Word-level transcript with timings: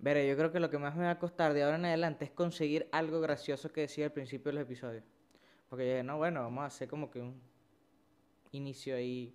Veré, 0.00 0.26
yo 0.26 0.34
creo 0.34 0.50
que 0.50 0.60
lo 0.60 0.70
que 0.70 0.78
más 0.78 0.96
me 0.96 1.04
va 1.04 1.10
a 1.10 1.18
costar 1.18 1.52
de 1.52 1.62
ahora 1.62 1.76
en 1.76 1.84
adelante 1.84 2.24
es 2.24 2.30
conseguir 2.30 2.88
algo 2.90 3.20
gracioso 3.20 3.70
que 3.70 3.82
decía 3.82 4.06
al 4.06 4.12
principio 4.12 4.50
de 4.50 4.54
los 4.54 4.62
episodios. 4.62 5.04
Porque 5.68 5.84
yo 5.84 5.90
dije, 5.92 6.02
no, 6.02 6.16
bueno, 6.16 6.40
vamos 6.40 6.62
a 6.62 6.66
hacer 6.66 6.88
como 6.88 7.10
que 7.10 7.20
un 7.20 7.38
inicio 8.52 8.96
ahí, 8.96 9.34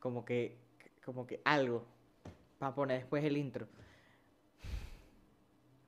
como 0.00 0.24
que, 0.24 0.56
como 1.04 1.26
que 1.26 1.42
algo, 1.44 1.84
para 2.58 2.74
poner 2.74 3.00
después 3.00 3.22
el 3.22 3.36
intro. 3.36 3.68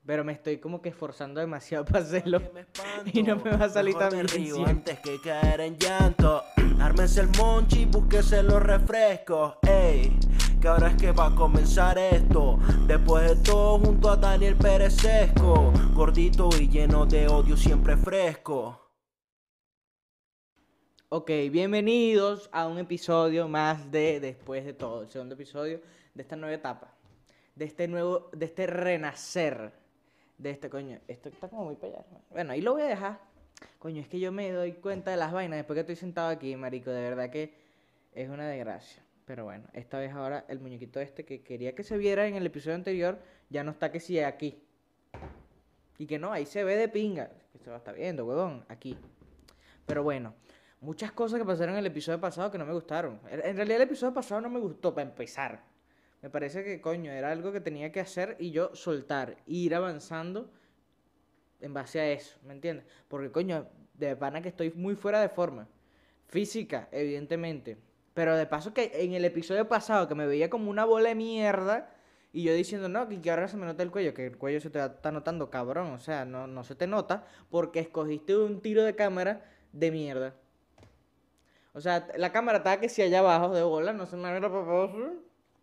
Pero 0.05 0.23
me 0.23 0.33
estoy 0.33 0.59
como 0.59 0.81
que 0.81 0.89
esforzando 0.89 1.41
demasiado 1.41 1.83
para 1.83 1.99
hacerlo. 1.99 2.39
Y 3.13 3.23
no 3.23 3.35
me 3.37 3.57
va 3.57 3.65
a 3.65 3.69
salir 3.69 3.95
tan 3.95 4.11
bien 4.11 4.67
antes 4.67 4.99
que 4.99 5.19
caer 5.21 5.61
en 5.61 5.77
llanto. 5.77 6.43
Ármense 6.79 7.21
el 7.21 7.29
monchi, 7.37 7.85
búsquese 7.85 8.41
los 8.43 8.61
refrescos. 8.61 9.55
Ey, 9.67 10.17
que 10.59 10.67
ahora 10.67 10.89
es 10.89 10.95
que 10.95 11.11
va 11.11 11.27
a 11.27 11.35
comenzar 11.35 11.97
esto. 11.97 12.57
Después 12.87 13.29
de 13.29 13.43
todo, 13.43 13.79
junto 13.79 14.09
a 14.09 14.15
Daniel 14.15 14.55
Pérez 14.55 14.95
Sesco. 14.95 15.71
Gordito 15.93 16.49
y 16.59 16.67
lleno 16.67 17.05
de 17.05 17.27
odio, 17.27 17.55
siempre 17.55 17.97
fresco. 17.97 18.81
Ok, 21.09 21.29
bienvenidos 21.51 22.49
a 22.51 22.67
un 22.67 22.79
episodio 22.79 23.47
más 23.47 23.91
de 23.91 24.19
Después 24.19 24.65
de 24.65 24.73
todo, 24.73 25.03
el 25.03 25.09
segundo 25.09 25.35
episodio 25.35 25.81
de 26.13 26.21
esta 26.21 26.35
nueva 26.35 26.53
etapa, 26.53 26.93
de 27.55 27.65
este 27.65 27.87
nuevo, 27.87 28.29
de 28.33 28.45
este 28.45 28.67
renacer, 28.67 29.71
de 30.37 30.49
este 30.49 30.69
coño, 30.69 30.99
esto 31.07 31.29
está 31.29 31.47
como 31.47 31.65
muy. 31.65 31.75
¿no? 31.81 32.21
Bueno, 32.29 32.51
ahí 32.51 32.61
lo 32.61 32.73
voy 32.73 32.81
a 32.81 32.87
dejar. 32.87 33.19
Coño, 33.79 34.01
es 34.01 34.07
que 34.07 34.19
yo 34.19 34.31
me 34.31 34.51
doy 34.51 34.73
cuenta 34.73 35.11
de 35.11 35.17
las 35.17 35.31
vainas 35.31 35.57
después 35.57 35.75
que 35.75 35.81
estoy 35.81 35.95
sentado 35.95 36.27
aquí, 36.27 36.55
marico, 36.55 36.91
de 36.91 37.01
verdad 37.01 37.29
que 37.29 37.53
es 38.13 38.29
una 38.29 38.47
desgracia. 38.47 39.06
Pero 39.27 39.43
bueno, 39.43 39.67
esta 39.73 39.99
vez 39.99 40.13
ahora 40.13 40.45
el 40.47 40.61
muñequito 40.61 41.01
este 41.01 41.25
que 41.25 41.43
quería 41.43 41.75
que 41.75 41.83
se 41.83 41.97
viera 41.97 42.25
en 42.27 42.35
el 42.35 42.45
episodio 42.45 42.75
anterior, 42.75 43.19
ya 43.49 43.61
no 43.61 43.71
está 43.71 43.91
que 43.91 43.99
sí 43.99 44.17
aquí. 44.21 44.63
Y 45.97 46.07
que 46.07 46.17
no, 46.17 46.31
ahí 46.31 46.45
se 46.45 46.63
ve 46.63 46.77
de 46.77 46.87
pinga. 46.87 47.29
Que 47.51 47.59
se 47.59 47.69
va 47.69 47.75
a 47.75 47.79
estar 47.79 47.93
viendo, 47.93 48.25
huevón, 48.25 48.63
aquí. 48.69 48.97
Pero 49.85 50.01
bueno, 50.01 50.33
muchas 50.79 51.11
cosas 51.11 51.39
que 51.39 51.45
pasaron 51.45 51.73
en 51.73 51.79
el 51.79 51.87
episodio 51.87 52.21
pasado 52.21 52.49
que 52.49 52.57
no 52.57 52.65
me 52.65 52.71
gustaron. 52.71 53.19
En 53.29 53.45
en 53.45 53.57
realidad 53.57 53.81
el 53.81 53.87
episodio 53.89 54.13
pasado 54.13 54.39
no 54.39 54.49
me 54.49 54.59
gustó 54.59 54.95
para 54.95 55.09
empezar. 55.09 55.61
Me 56.21 56.29
parece 56.29 56.63
que, 56.63 56.79
coño, 56.79 57.11
era 57.11 57.29
algo 57.29 57.51
que 57.51 57.59
tenía 57.59 57.91
que 57.91 57.99
hacer 57.99 58.37
y 58.39 58.51
yo 58.51 58.73
soltar, 58.75 59.35
ir 59.45 59.75
avanzando 59.75 60.49
en 61.59 61.73
base 61.73 61.99
a 61.99 62.09
eso, 62.09 62.39
¿me 62.43 62.53
entiendes? 62.53 62.85
Porque, 63.09 63.29
coño, 63.29 63.67
de 63.93 64.15
pana 64.15 64.41
que 64.41 64.47
estoy 64.49 64.71
muy 64.71 64.95
fuera 64.95 65.19
de 65.19 65.27
forma. 65.27 65.67
Física, 66.27 66.87
evidentemente. 66.93 67.77
Pero 68.17 68.35
de 68.35 68.47
paso 68.47 68.73
que 68.73 68.89
en 68.95 69.13
el 69.13 69.25
episodio 69.25 69.67
pasado 69.67 70.07
que 70.07 70.15
me 70.15 70.25
veía 70.25 70.49
como 70.49 70.71
una 70.71 70.85
bola 70.85 71.09
de 71.09 71.13
mierda 71.13 71.91
y 72.33 72.41
yo 72.41 72.51
diciendo, 72.51 72.89
no, 72.89 73.07
que 73.07 73.29
ahora 73.29 73.47
se 73.47 73.57
me 73.57 73.67
nota 73.67 73.83
el 73.83 73.91
cuello, 73.91 74.15
que 74.15 74.25
el 74.25 74.39
cuello 74.39 74.59
se 74.59 74.71
te 74.71 74.83
está 74.83 75.11
notando, 75.11 75.51
cabrón. 75.51 75.91
O 75.91 75.99
sea, 75.99 76.25
no, 76.25 76.47
no 76.47 76.63
se 76.63 76.73
te 76.73 76.87
nota 76.87 77.25
porque 77.51 77.79
escogiste 77.79 78.35
un 78.35 78.59
tiro 78.59 78.81
de 78.83 78.95
cámara 78.95 79.45
de 79.71 79.91
mierda. 79.91 80.33
O 81.73 81.79
sea, 81.79 82.07
la 82.17 82.31
cámara 82.31 82.57
estaba 82.57 82.79
que 82.79 82.89
si 82.89 83.03
allá 83.03 83.19
abajo 83.19 83.53
de 83.53 83.61
bola, 83.61 83.93
no 83.93 84.07
se 84.07 84.17
me 84.17 84.33
ve 84.33 84.41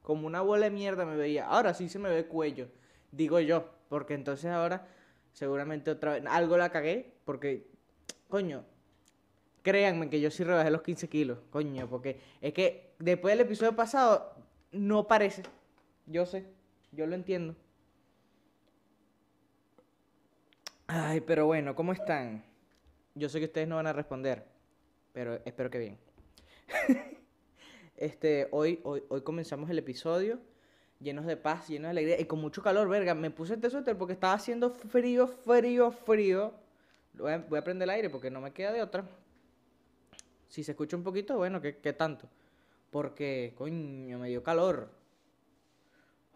como 0.03 0.25
una 0.29 0.41
bola 0.41 0.67
de 0.67 0.71
mierda 0.71 1.05
me 1.05 1.17
veía. 1.17 1.49
Ahora 1.49 1.75
sí 1.75 1.89
se 1.89 1.99
me 1.99 2.09
ve 2.09 2.19
el 2.19 2.27
cuello, 2.29 2.69
digo 3.11 3.41
yo, 3.41 3.69
porque 3.89 4.15
entonces 4.15 4.53
ahora 4.53 4.87
seguramente 5.33 5.91
otra 5.91 6.13
vez 6.13 6.25
algo 6.29 6.57
la 6.57 6.71
cagué, 6.71 7.17
porque 7.25 7.67
coño, 8.29 8.65
créanme 9.65 10.11
que 10.11 10.21
yo 10.21 10.31
sí 10.31 10.45
rebajé 10.45 10.71
los 10.71 10.83
15 10.83 11.09
kilos, 11.09 11.39
coño, 11.51 11.89
porque 11.89 12.21
es 12.41 12.53
que 12.53 12.93
después 13.01 13.33
del 13.33 13.47
episodio 13.47 13.75
pasado 13.75 14.35
no 14.71 15.09
parece. 15.09 15.43
Yo 16.07 16.27
sé, 16.27 16.45
yo 16.93 17.07
lo 17.07 17.15
entiendo. 17.15 17.57
Ay, 20.87 21.21
pero 21.23 21.47
bueno, 21.47 21.75
¿cómo 21.75 21.93
están? 21.93 22.45
Yo 23.15 23.29
sé 23.29 23.41
que 23.41 23.47
ustedes 23.47 23.67
no 23.67 23.77
van 23.77 23.87
a 23.87 23.93
responder, 23.93 24.45
pero 25.13 25.41
espero 25.45 25.71
que 25.71 25.79
bien. 25.79 25.99
Este, 27.97 28.49
hoy, 28.51 28.81
hoy, 28.83 29.05
hoy 29.09 29.23
comenzamos 29.23 29.71
el 29.71 29.79
episodio 29.79 30.41
llenos 30.99 31.27
de 31.27 31.37
paz, 31.37 31.69
llenos 31.69 31.85
de 31.85 31.91
alegría 31.91 32.21
y 32.21 32.25
con 32.25 32.41
mucho 32.41 32.61
calor, 32.61 32.89
verga. 32.89 33.15
Me 33.15 33.31
puse 33.31 33.55
este 33.55 33.71
suéter 33.71 33.97
porque 33.97 34.15
estaba 34.15 34.33
haciendo 34.33 34.71
frío, 34.71 35.29
frío, 35.29 35.93
frío. 35.93 36.53
Voy 37.13 37.33
a, 37.33 37.39
voy 37.39 37.59
a 37.59 37.63
prender 37.63 37.87
el 37.87 37.91
aire 37.91 38.11
porque 38.11 38.31
no 38.31 38.41
me 38.41 38.53
queda 38.53 38.73
de 38.73 38.83
otra. 38.83 39.05
Si 40.55 40.63
se 40.63 40.71
escucha 40.71 40.97
un 40.97 41.03
poquito, 41.03 41.37
bueno, 41.37 41.61
¿qué, 41.61 41.79
qué 41.79 41.95
tanto? 41.95 42.29
Porque, 42.93 43.55
coño, 43.59 44.21
me 44.21 44.29
dio 44.29 44.41
calor. 44.41 44.89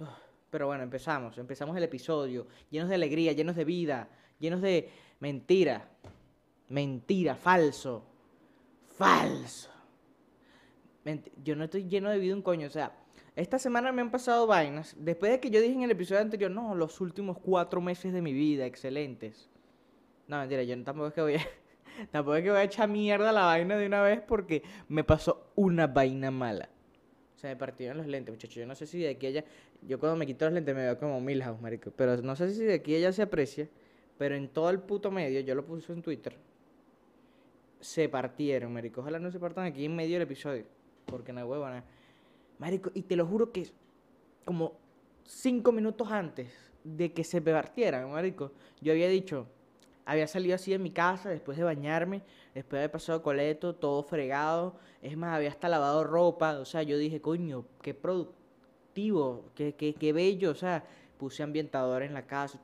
Uf, 0.00 0.08
Pero 0.50 0.66
bueno, 0.66 0.82
empezamos. 0.82 1.38
Empezamos 1.38 1.76
el 1.76 1.84
episodio 1.84 2.48
llenos 2.68 2.88
de 2.88 2.96
alegría, 2.96 3.30
llenos 3.30 3.54
de 3.54 3.64
vida, 3.64 4.08
llenos 4.40 4.60
de 4.60 4.90
mentira. 5.20 5.88
Mentira, 6.68 7.36
falso. 7.36 8.02
Falso. 8.96 9.70
Yo 11.44 11.54
no 11.54 11.62
estoy 11.62 11.84
lleno 11.84 12.10
de 12.10 12.18
vida 12.18 12.34
un 12.34 12.42
coño. 12.42 12.66
O 12.66 12.70
sea, 12.70 12.98
esta 13.36 13.60
semana 13.60 13.92
me 13.92 14.02
han 14.02 14.10
pasado 14.10 14.48
vainas. 14.48 14.96
Después 14.98 15.30
de 15.30 15.38
que 15.38 15.50
yo 15.50 15.60
dije 15.60 15.74
en 15.74 15.82
el 15.82 15.92
episodio 15.92 16.22
anterior, 16.22 16.50
no, 16.50 16.74
los 16.74 17.00
últimos 17.00 17.38
cuatro 17.38 17.80
meses 17.80 18.12
de 18.12 18.20
mi 18.20 18.32
vida, 18.32 18.66
excelentes. 18.66 19.48
No, 20.26 20.38
mentira, 20.38 20.64
yo 20.64 20.82
tampoco 20.82 21.06
es 21.06 21.14
que 21.14 21.20
voy 21.20 21.34
a, 21.36 21.46
tampoco 22.10 22.36
es 22.36 22.42
que 22.42 22.50
voy 22.50 22.58
a 22.60 22.64
echar 22.64 22.88
mierda 22.88 23.32
la 23.32 23.44
vaina 23.44 23.76
de 23.76 23.86
una 23.86 24.02
vez 24.02 24.20
porque 24.20 24.62
me 24.88 25.04
pasó 25.04 25.50
una 25.54 25.86
vaina 25.86 26.30
mala. 26.30 26.68
Se 27.36 27.46
me 27.46 27.56
partieron 27.56 27.98
los 27.98 28.06
lentes, 28.06 28.34
muchachos. 28.34 28.56
Yo 28.56 28.66
no 28.66 28.74
sé 28.74 28.86
si 28.86 28.98
de 28.98 29.10
aquí 29.10 29.26
a 29.26 29.28
allá. 29.28 29.44
Yo 29.82 30.00
cuando 30.00 30.16
me 30.16 30.26
quito 30.26 30.44
los 30.44 30.54
lentes 30.54 30.74
me 30.74 30.82
veo 30.82 30.98
como 30.98 31.20
Milhouse, 31.20 31.60
marico. 31.60 31.92
Pero 31.94 32.16
no 32.16 32.34
sé 32.34 32.52
si 32.52 32.64
de 32.64 32.74
aquí 32.74 32.94
a 32.94 32.98
allá 32.98 33.12
se 33.12 33.22
aprecia. 33.22 33.68
Pero 34.18 34.34
en 34.34 34.48
todo 34.48 34.70
el 34.70 34.80
puto 34.80 35.10
medio, 35.12 35.40
yo 35.40 35.54
lo 35.54 35.64
puse 35.64 35.92
en 35.92 36.02
Twitter. 36.02 36.36
Se 37.80 38.08
partieron, 38.08 38.72
marico. 38.72 39.02
Ojalá 39.02 39.20
no 39.20 39.30
se 39.30 39.38
partan 39.38 39.66
aquí 39.66 39.84
en 39.84 39.94
medio 39.94 40.14
del 40.14 40.22
episodio. 40.22 40.64
Porque 41.06 41.32
no 41.32 41.46
huevo 41.46 41.64
nada. 41.64 41.84
Marico, 42.58 42.90
y 42.92 43.02
te 43.02 43.14
lo 43.14 43.24
juro 43.24 43.52
que 43.52 43.68
como 44.44 44.76
cinco 45.24 45.70
minutos 45.70 46.10
antes 46.10 46.48
de 46.82 47.12
que 47.12 47.22
se 47.22 47.40
partieran, 47.40 48.10
marico, 48.10 48.52
yo 48.80 48.92
había 48.92 49.08
dicho, 49.08 49.46
había 50.08 50.26
salido 50.26 50.54
así 50.54 50.70
de 50.70 50.78
mi 50.78 50.90
casa 50.90 51.28
después 51.28 51.58
de 51.58 51.64
bañarme, 51.64 52.22
después 52.54 52.72
de 52.72 52.78
haber 52.78 52.92
pasado 52.92 53.22
coleto, 53.22 53.74
todo 53.74 54.02
fregado, 54.02 54.78
es 55.02 55.14
más, 55.18 55.36
había 55.36 55.50
hasta 55.50 55.68
lavado 55.68 56.02
ropa, 56.02 56.58
o 56.58 56.64
sea, 56.64 56.82
yo 56.82 56.96
dije, 56.96 57.20
coño, 57.20 57.66
qué 57.82 57.92
productivo, 57.92 59.50
qué, 59.54 59.74
qué, 59.74 59.92
qué 59.92 60.14
bello, 60.14 60.52
o 60.52 60.54
sea, 60.54 60.82
puse 61.18 61.42
ambientador 61.42 62.02
en 62.02 62.14
la 62.14 62.26
casa, 62.26 62.58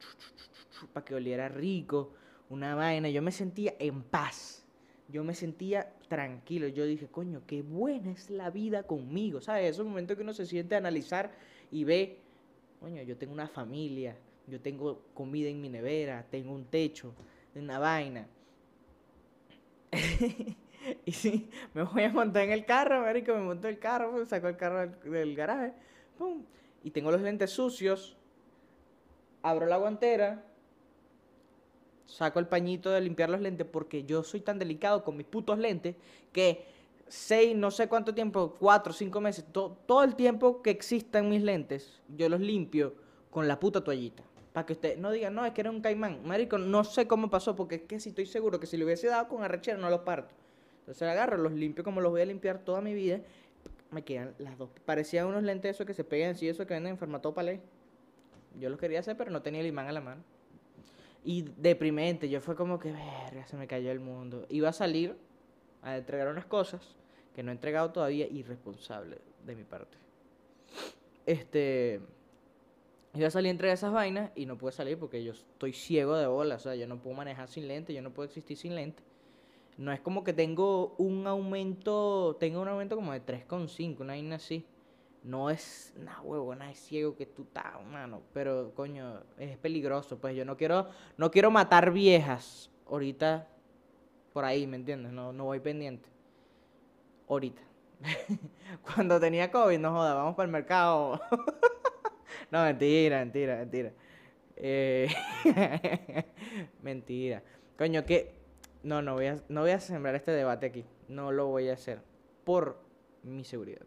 para 0.95 1.05
que 1.05 1.15
oliera 1.15 1.51
rico, 1.51 2.15
una 2.49 2.75
vaina, 2.75 3.11
yo 3.11 3.21
me 3.21 3.31
sentía 3.31 3.75
en 3.79 4.03
paz. 4.03 4.63
Yo 5.09 5.23
me 5.23 5.35
sentía 5.35 5.93
tranquilo, 6.09 6.67
yo 6.69 6.87
dije, 6.87 7.09
coño, 7.09 7.43
qué 7.47 7.61
buena 7.61 8.11
es 8.11 8.31
la 8.31 8.49
vida 8.49 8.85
conmigo, 8.85 9.43
¿sabes? 9.43 9.73
Esos 9.73 9.85
momentos 9.85 10.17
que 10.17 10.23
uno 10.23 10.33
se 10.33 10.47
siente 10.47 10.77
a 10.77 10.79
analizar 10.79 11.31
y 11.71 11.85
ve, 11.85 12.21
coño, 12.81 13.03
yo 13.03 13.19
tengo 13.19 13.35
una 13.35 13.49
familia, 13.49 14.17
yo 14.47 14.63
tengo 14.63 15.03
comida 15.13 15.51
en 15.51 15.61
mi 15.61 15.69
nevera, 15.69 16.25
tengo 16.31 16.55
un 16.55 16.65
techo, 16.65 17.15
una 17.61 17.79
vaina. 17.79 18.27
y 21.05 21.13
sí, 21.13 21.49
me 21.73 21.83
voy 21.83 22.05
a 22.05 22.11
montar 22.13 22.43
en 22.45 22.53
el 22.53 22.65
carro, 22.65 23.01
marico, 23.03 23.35
me 23.35 23.41
monto 23.41 23.69
en 23.69 23.75
el 23.75 23.81
carro, 23.81 24.11
pues, 24.13 24.29
saco 24.29 24.49
el 24.49 24.57
carro 24.57 24.81
del, 24.81 25.11
del 25.11 25.37
garaje, 25.37 25.73
pum, 26.19 26.43
y 26.83 26.91
tengo 26.91 27.11
los 27.11 27.21
lentes 27.21 27.51
sucios, 27.51 28.17
abro 29.43 29.67
la 29.67 29.77
guantera, 29.77 30.43
saco 32.07 32.39
el 32.39 32.47
pañito 32.47 32.91
de 32.91 33.01
limpiar 33.01 33.31
los 33.31 33.41
lentes 33.41 33.67
porque 33.71 34.05
yo 34.05 34.23
soy 34.23 34.41
tan 34.41 34.59
delicado 34.59 35.05
con 35.05 35.17
mis 35.17 35.27
putos 35.27 35.59
lentes 35.59 35.97
que 36.33 36.65
seis, 37.09 37.57
no 37.57 37.71
sé 37.71 37.89
cuánto 37.89 38.15
tiempo, 38.15 38.57
cuatro, 38.59 38.93
cinco 38.93 39.21
meses, 39.21 39.45
to- 39.53 39.77
todo 39.87 40.03
el 40.05 40.15
tiempo 40.15 40.63
que 40.63 40.71
existan 40.71 41.29
mis 41.29 41.43
lentes, 41.43 42.01
yo 42.17 42.29
los 42.29 42.41
limpio 42.41 42.95
con 43.31 43.49
la 43.49 43.59
puta 43.61 43.83
toallita. 43.83 44.23
Para 44.55 44.67
que 44.67 44.75
usted 44.75 44.97
no 44.99 45.11
diga, 45.11 45.31
no, 45.31 45.45
es 45.45 45.53
que 45.53 45.63
era 45.63 45.71
un 45.73 45.81
caimán. 45.81 46.21
Marico, 46.25 46.59
no 46.59 46.85
sé 46.85 47.09
cómo 47.09 47.29
pasó, 47.29 47.57
porque 47.57 47.75
es 47.75 47.83
que 47.83 47.99
si 47.99 48.11
estoy 48.11 48.25
seguro 48.25 48.61
que 48.61 48.69
si 48.69 48.77
le 48.77 48.85
hubiese 48.85 49.09
dado 49.09 49.27
con 49.27 49.43
arrechera 49.43 49.77
no 49.79 49.91
los 49.91 50.03
parto. 50.03 50.33
Entonces 50.79 51.03
agarro, 51.03 51.37
los 51.39 51.51
limpio 51.51 51.83
como 51.83 52.01
los 52.01 52.13
voy 52.13 52.21
a 52.21 52.25
limpiar 52.25 52.61
toda 52.61 52.81
mi 52.81 52.95
vida. 52.95 53.19
Me 53.91 54.05
quedan 54.05 54.33
las 54.39 54.57
dos. 54.57 54.71
Parecían 54.85 55.27
unos 55.27 55.43
lentes 55.43 55.75
esos 55.75 55.85
que 55.85 55.93
se 55.93 56.05
pegan 56.05 56.37
así, 56.37 56.49
esos 56.49 56.67
que 56.67 56.75
venden 56.75 56.93
en 56.93 56.99
formato 56.99 57.35
palé. 57.35 57.63
Yo 58.61 58.71
los 58.71 58.79
quería 58.79 59.01
hacer, 59.01 59.17
pero 59.17 59.33
no 59.33 59.43
tenía 59.43 59.61
el 59.61 59.67
imán 59.67 59.89
a 59.89 59.93
la 59.93 60.01
mano. 60.01 60.23
Y 61.25 61.43
deprimente, 61.57 62.29
yo 62.29 62.41
fue 62.41 62.55
como 62.55 62.79
que, 62.79 62.93
verga, 62.93 63.49
se 63.49 63.57
me 63.57 63.67
cayó 63.67 63.91
el 63.91 63.99
mundo. 63.99 64.47
Iba 64.51 64.69
a 64.69 64.73
salir 64.73 65.17
a 65.83 65.97
entregar 65.97 66.29
unas 66.29 66.47
cosas 66.47 66.95
que 67.35 67.43
no 67.43 67.51
he 67.51 67.55
entregado 67.55 67.91
todavía, 67.91 68.29
irresponsable 68.29 69.19
de 69.45 69.57
mi 69.57 69.65
parte. 69.65 69.99
Este. 71.27 72.01
Salir 73.31 73.49
a 73.49 73.51
entregar 73.51 73.75
esas 73.75 73.93
vainas 73.93 74.31
y 74.35 74.47
no 74.47 74.59
pude 74.59 74.73
salir 74.73 74.99
porque 74.99 75.23
yo 75.23 75.33
estoy 75.33 75.73
ciego 75.73 76.17
de 76.17 76.27
bola. 76.27 76.57
O 76.57 76.59
sea, 76.59 76.75
yo 76.75 76.87
no 76.87 77.01
puedo 77.01 77.17
manejar 77.17 77.49
sin 77.49 77.69
lente, 77.69 77.95
yo 77.95 78.03
no 78.03 78.13
puedo 78.13 78.27
existir 78.27 78.57
sin 78.57 78.75
lente. 78.75 79.03
No 79.77 79.93
es 79.93 80.01
como 80.01 80.25
que 80.25 80.33
tengo 80.33 80.95
un 80.99 81.27
aumento, 81.27 82.37
tengo 82.39 82.61
un 82.61 82.69
aumento 82.69 82.97
como 82.97 83.13
de 83.13 83.25
3,5, 83.25 84.01
una 84.01 84.13
vaina 84.15 84.37
así. 84.37 84.67
no 85.23 85.49
es 85.51 85.95
una 85.97 86.21
huevona 86.21 86.71
es 86.71 86.79
ciego 86.79 87.17
que 87.17 87.27
tú 87.27 87.43
estás, 87.43 87.85
mano. 87.87 88.23
Pero, 88.33 88.73
coño, 88.75 89.23
es 89.39 89.57
peligroso. 89.59 90.19
Pues 90.19 90.37
yo 90.37 90.45
no 90.45 90.57
quiero, 90.57 90.89
no 91.17 91.31
quiero 91.31 91.51
matar 91.51 91.93
viejas 91.93 92.71
ahorita 92.89 93.49
por 94.33 94.45
ahí, 94.45 94.67
¿me 94.67 94.77
entiendes? 94.77 95.13
No, 95.13 95.33
no 95.33 95.45
voy 95.45 95.61
pendiente. 95.61 96.09
Ahorita. 97.29 97.63
Cuando 98.83 99.21
tenía 99.21 99.51
COVID, 99.51 99.79
no 99.79 99.93
joda, 99.93 100.15
vamos 100.15 100.35
para 100.35 100.47
el 100.47 100.53
mercado. 100.53 101.21
no, 102.55 102.63
mentira, 102.63 103.19
mentira, 103.19 103.57
mentira. 103.57 103.93
Eh, 104.55 105.09
mentira. 106.83 107.43
Coño, 107.77 108.05
que... 108.05 108.33
No, 108.85 109.03
no 109.03 109.15
voy, 109.15 109.27
a, 109.27 109.43
no 109.49 109.63
voy 109.63 109.73
a 109.73 109.81
sembrar 109.81 110.15
este 110.15 110.31
debate 110.31 110.67
aquí. 110.67 110.85
No 111.09 111.33
lo 111.33 111.49
voy 111.49 111.69
a 111.69 111.73
hacer. 111.73 112.01
Por 112.45 112.79
mi 113.25 113.43
seguridad. 113.43 113.85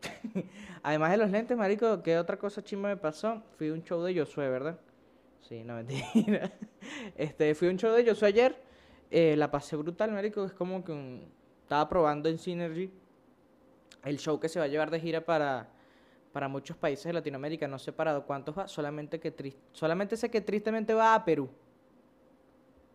Además 0.82 1.10
de 1.10 1.18
los 1.18 1.30
lentes, 1.30 1.58
marico, 1.58 2.02
¿qué 2.02 2.16
otra 2.16 2.38
cosa 2.38 2.64
chimba 2.64 2.88
me 2.88 2.96
pasó? 2.96 3.42
Fui 3.58 3.68
a 3.68 3.74
un 3.74 3.82
show 3.82 4.02
de 4.02 4.18
Josué, 4.18 4.48
¿verdad? 4.48 4.80
Sí, 5.42 5.62
no 5.62 5.74
mentira. 5.84 6.52
Este, 7.16 7.54
fui 7.54 7.68
a 7.68 7.70
un 7.70 7.76
show 7.76 7.92
de 7.92 8.08
Josué 8.08 8.28
ayer. 8.28 8.56
Eh, 9.10 9.36
la 9.36 9.50
pasé 9.50 9.76
brutal, 9.76 10.10
marico. 10.10 10.46
Es 10.46 10.54
como 10.54 10.82
que 10.82 10.92
un... 10.92 11.30
estaba 11.60 11.86
probando 11.86 12.30
en 12.30 12.38
Synergy 12.38 12.90
el 14.04 14.18
show 14.18 14.40
que 14.40 14.48
se 14.48 14.58
va 14.58 14.64
a 14.64 14.68
llevar 14.68 14.90
de 14.90 15.00
gira 15.00 15.24
para, 15.24 15.68
para 16.34 16.48
muchos 16.48 16.76
países 16.76 17.04
de 17.04 17.12
Latinoamérica. 17.12 17.68
No 17.68 17.78
sé 17.78 17.92
para 17.92 18.18
cuántos 18.20 18.58
va, 18.58 18.66
solamente, 18.66 19.20
que 19.20 19.32
solamente 19.72 20.16
sé 20.16 20.28
que 20.28 20.40
tristemente 20.40 20.92
va 20.92 21.14
a 21.14 21.24
Perú. 21.24 21.48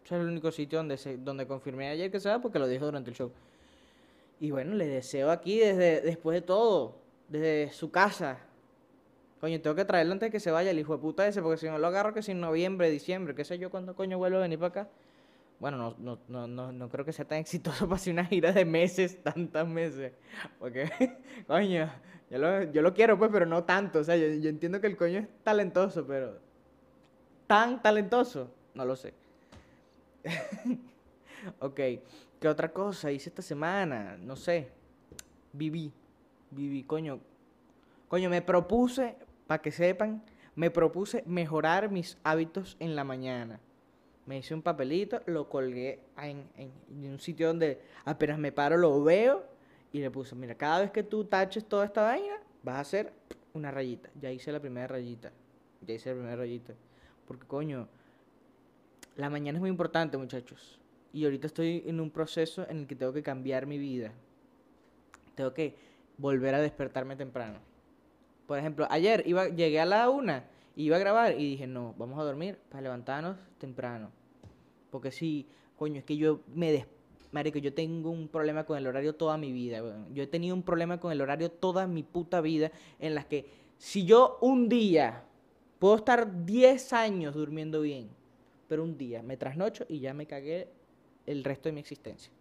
Ese 0.03 0.15
es 0.15 0.21
el 0.21 0.27
único 0.27 0.51
sitio 0.51 0.79
donde, 0.79 0.97
se, 0.97 1.15
donde 1.15 1.47
confirmé 1.47 1.87
ayer 1.87 2.11
que 2.11 2.19
se 2.19 2.27
va 2.27 2.39
porque 2.39 2.59
lo 2.59 2.67
dijo 2.67 2.83
durante 2.83 3.11
el 3.11 3.15
show. 3.15 3.31
Y 4.41 4.51
bueno, 4.51 4.75
le 4.75 4.87
deseo 4.87 5.31
aquí 5.31 5.57
desde 5.57 6.01
después 6.01 6.35
de 6.35 6.41
todo, 6.41 6.97
desde 7.29 7.71
su 7.71 7.89
casa. 7.91 8.39
Coño, 9.39 9.61
tengo 9.61 9.75
que 9.75 9.85
traerlo 9.85 10.11
antes 10.11 10.27
de 10.27 10.31
que 10.31 10.41
se 10.41 10.51
vaya 10.51 10.71
el 10.71 10.79
hijo 10.79 10.97
de 10.97 11.01
puta 11.01 11.25
ese, 11.25 11.41
porque 11.41 11.57
si 11.57 11.67
no 11.67 11.77
lo 11.77 11.87
agarro 11.87 12.13
que 12.13 12.21
si 12.21 12.31
en 12.31 12.41
noviembre, 12.41 12.89
diciembre, 12.89 13.35
qué 13.35 13.45
sé 13.45 13.57
yo, 13.57 13.69
cuando 13.69 13.95
coño 13.95 14.17
vuelvo 14.17 14.39
a 14.39 14.41
venir 14.41 14.59
para 14.59 14.81
acá. 14.81 14.89
Bueno, 15.59 15.77
no, 15.77 15.95
no, 15.99 16.19
no, 16.27 16.47
no, 16.47 16.71
no 16.71 16.89
creo 16.89 17.03
que 17.03 17.11
sea 17.11 17.25
tan 17.25 17.39
exitoso 17.39 17.85
para 17.87 17.95
hacer 17.95 18.13
una 18.13 18.25
gira 18.25 18.51
de 18.51 18.65
meses, 18.65 19.21
tantos 19.21 19.67
meses. 19.67 20.13
Porque, 20.57 20.89
coño, 21.47 21.89
yo 22.29 22.37
lo, 22.37 22.63
yo 22.71 22.81
lo 22.81 22.93
quiero 22.93 23.17
pues, 23.17 23.29
pero 23.31 23.45
no 23.45 23.63
tanto. 23.63 23.99
O 23.99 24.03
sea, 24.03 24.15
yo, 24.15 24.27
yo 24.27 24.49
entiendo 24.49 24.79
que 24.79 24.87
el 24.87 24.95
coño 24.95 25.19
es 25.19 25.27
talentoso, 25.43 26.05
pero 26.07 26.39
tan 27.47 27.81
talentoso, 27.81 28.53
no 28.73 28.85
lo 28.85 28.95
sé. 28.95 29.13
ok, 31.59 31.79
¿qué 32.39 32.47
otra 32.47 32.71
cosa 32.71 33.11
hice 33.11 33.29
esta 33.29 33.41
semana? 33.41 34.17
No 34.17 34.35
sé. 34.35 34.69
Viví, 35.51 35.91
viví, 36.51 36.83
coño. 36.83 37.19
Coño, 38.07 38.29
me 38.29 38.41
propuse, 38.41 39.15
para 39.45 39.61
que 39.61 39.71
sepan, 39.71 40.23
me 40.55 40.71
propuse 40.71 41.23
mejorar 41.25 41.89
mis 41.89 42.17
hábitos 42.23 42.77
en 42.79 42.95
la 42.95 43.03
mañana. 43.03 43.59
Me 44.29 44.37
hice 44.37 44.53
un 44.53 44.61
papelito, 44.61 45.23
lo 45.25 45.49
colgué 45.49 46.01
en, 46.21 46.47
en, 46.55 47.11
un 47.11 47.19
sitio 47.19 47.47
donde 47.47 47.81
apenas 48.05 48.37
me 48.37 48.51
paro 48.51 48.77
lo 48.77 49.03
veo 49.03 49.43
y 49.91 50.01
le 50.01 50.11
puse, 50.11 50.35
mira, 50.35 50.53
cada 50.53 50.81
vez 50.81 50.91
que 50.91 51.01
tú 51.01 51.25
taches 51.25 51.65
toda 51.65 51.85
esta 51.85 52.03
vaina, 52.03 52.35
vas 52.61 52.75
a 52.75 52.79
hacer 52.81 53.11
una 53.55 53.71
rayita. 53.71 54.11
Ya 54.21 54.31
hice 54.31 54.51
la 54.51 54.59
primera 54.59 54.85
rayita. 54.85 55.31
Ya 55.81 55.95
hice 55.95 56.09
la 56.09 56.15
primera 56.17 56.35
rayita. 56.35 56.75
Porque 57.27 57.47
coño, 57.47 57.87
la 59.15 59.31
mañana 59.31 59.57
es 59.57 59.61
muy 59.61 59.71
importante, 59.71 60.15
muchachos. 60.15 60.79
Y 61.11 61.23
ahorita 61.23 61.47
estoy 61.47 61.81
en 61.87 61.99
un 61.99 62.11
proceso 62.11 62.69
en 62.69 62.81
el 62.81 62.85
que 62.85 62.95
tengo 62.95 63.11
que 63.11 63.23
cambiar 63.23 63.65
mi 63.65 63.79
vida. 63.79 64.11
Tengo 65.33 65.55
que 65.55 65.75
volver 66.19 66.53
a 66.53 66.61
despertarme 66.61 67.15
temprano. 67.15 67.57
Por 68.45 68.59
ejemplo, 68.59 68.85
ayer 68.91 69.23
iba, 69.25 69.47
llegué 69.47 69.79
a 69.79 69.85
la 69.85 70.07
una, 70.11 70.43
iba 70.75 70.97
a 70.97 70.99
grabar 70.99 71.31
y 71.31 71.49
dije, 71.49 71.65
no, 71.65 71.95
vamos 71.97 72.19
a 72.19 72.23
dormir 72.23 72.59
para 72.69 72.83
levantarnos 72.83 73.35
temprano. 73.57 74.18
Porque 74.89 75.11
si, 75.11 75.47
coño, 75.77 75.99
es 75.99 76.05
que 76.05 76.17
yo 76.17 76.41
me 76.53 76.71
des... 76.71 76.85
Marico, 77.31 77.59
yo 77.59 77.73
tengo 77.73 78.09
un 78.09 78.27
problema 78.27 78.65
con 78.65 78.77
el 78.77 78.87
horario 78.87 79.13
toda 79.13 79.37
mi 79.37 79.51
vida. 79.51 79.83
Yo 80.11 80.23
he 80.23 80.27
tenido 80.27 80.55
un 80.55 80.63
problema 80.63 80.99
con 80.99 81.11
el 81.11 81.21
horario 81.21 81.51
toda 81.51 81.85
mi 81.85 82.01
puta 82.01 82.41
vida 82.41 82.71
en 82.97 83.13
las 83.13 83.25
que 83.25 83.45
si 83.77 84.03
yo 84.03 84.39
un 84.41 84.67
día 84.67 85.23
puedo 85.77 85.95
estar 85.95 86.45
10 86.45 86.93
años 86.93 87.35
durmiendo 87.35 87.81
bien, 87.81 88.09
pero 88.67 88.83
un 88.83 88.97
día 88.97 89.23
me 89.23 89.37
trasnocho 89.37 89.85
y 89.87 89.99
ya 89.99 90.13
me 90.13 90.25
cagué 90.25 90.69
el 91.25 91.43
resto 91.43 91.69
de 91.69 91.73
mi 91.73 91.79
existencia. 91.79 92.31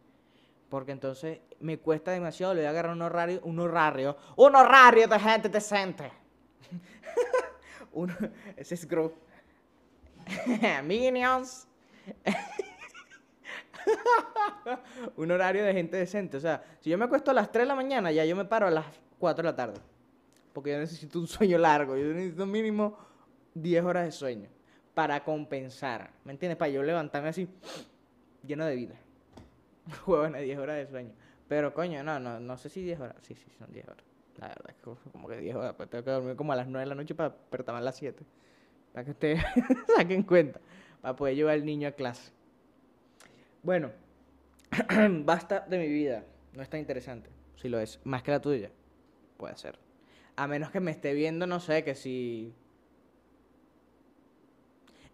Porque 0.69 0.93
entonces 0.93 1.41
me 1.61 1.79
cuesta 1.79 2.11
demasiado, 2.11 2.55
le 2.55 2.61
voy 2.61 2.67
a 2.67 2.71
agarrar 2.71 2.93
un 2.93 3.03
horario, 3.03 3.41
un 3.45 3.61
horario, 3.61 4.17
un 4.37 4.57
horario 4.57 5.07
de 5.07 5.19
gente 5.19 5.49
decente. 5.49 6.11
ese 8.57 8.75
es 8.75 8.87
Groove. 8.87 9.15
Minions. 10.85 11.68
un 15.17 15.31
horario 15.31 15.65
de 15.65 15.73
gente 15.73 15.97
decente. 15.97 16.37
O 16.37 16.41
sea, 16.41 16.63
si 16.81 16.91
yo 16.91 16.99
me 16.99 17.05
acuesto 17.05 17.31
a 17.31 17.35
las 17.35 17.51
3 17.51 17.63
de 17.63 17.69
la 17.69 17.75
mañana, 17.75 18.13
ya 18.13 18.25
yo 18.25 18.37
me 18.37 18.45
paro 18.45 18.67
a 18.67 18.71
las 18.71 18.87
4 19.19 19.43
de 19.43 19.51
la 19.51 19.57
tarde. 19.57 19.81
Porque 20.53 20.73
yo 20.73 20.79
necesito 20.79 21.19
un 21.19 21.27
sueño 21.27 21.59
largo. 21.59 21.97
Yo 21.97 22.07
necesito 22.07 22.47
mínimo 22.47 22.97
10 23.55 23.85
horas 23.85 24.05
de 24.05 24.13
sueño 24.13 24.49
para 24.95 25.23
compensar. 25.23 26.11
¿Me 26.25 26.33
entiendes? 26.33 26.57
Para 26.57 26.71
yo 26.71 26.83
levantarme 26.83 27.29
así, 27.29 27.49
lleno 28.45 28.67
de 28.67 28.75
vida. 28.75 28.95
Huevona, 30.07 30.39
10 30.39 30.59
horas 30.59 30.77
de 30.77 30.87
sueño. 30.87 31.13
Pero 31.47 31.73
coño, 31.73 32.03
no, 32.03 32.19
no, 32.19 32.41
no 32.41 32.57
sé 32.57 32.69
si 32.69 32.83
10 32.83 33.01
horas. 33.01 33.17
Sí, 33.23 33.35
sí, 33.35 33.47
son 33.59 33.73
10 33.73 33.89
horas. 33.89 34.05
La 34.39 34.49
verdad 34.49 34.75
como 35.13 35.29
que 35.29 35.39
10 35.39 35.57
horas. 35.57 35.75
Pues 35.77 35.89
tengo 35.89 36.05
que 36.05 36.11
dormir 36.11 36.37
como 36.37 36.53
a 36.53 36.57
las 36.57 36.67
9 36.67 36.81
de 36.81 36.89
la 36.89 36.95
noche 36.95 37.15
para 37.15 37.31
despertarme 37.31 37.81
a 37.81 37.85
las 37.85 37.97
7. 37.97 38.25
Para 38.93 39.05
que 39.05 39.11
ustedes 39.13 39.43
saquen 39.97 40.23
cuenta. 40.23 40.61
Para 41.01 41.17
poder 41.17 41.37
llevar 41.37 41.55
al 41.55 41.65
niño 41.65 41.89
a 41.89 41.93
clase. 41.93 42.33
Bueno, 43.63 43.91
basta 45.25 45.61
de 45.61 45.79
mi 45.79 45.89
vida. 45.89 46.25
No 46.53 46.63
es 46.63 46.69
tan 46.69 46.81
interesante. 46.81 47.31
Si 47.57 47.69
lo 47.69 47.79
es. 47.79 48.01
Más 48.05 48.23
que 48.23 48.31
la 48.31 48.41
tuya. 48.41 48.71
Puede 49.37 49.57
ser. 49.57 49.79
A 50.37 50.47
menos 50.47 50.71
que 50.71 50.81
me 50.81 50.91
esté 50.91 51.15
viendo, 51.15 51.47
no 51.47 51.61
sé, 51.61 51.85
que 51.85 51.95
si 51.95 52.55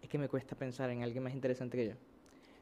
es 0.01 0.09
que 0.09 0.17
me 0.19 0.29
cuesta 0.29 0.55
pensar 0.55 0.89
en 0.91 1.01
alguien 1.01 1.23
más 1.23 1.33
interesante 1.33 1.77
que 1.77 1.87
yo. 1.87 1.93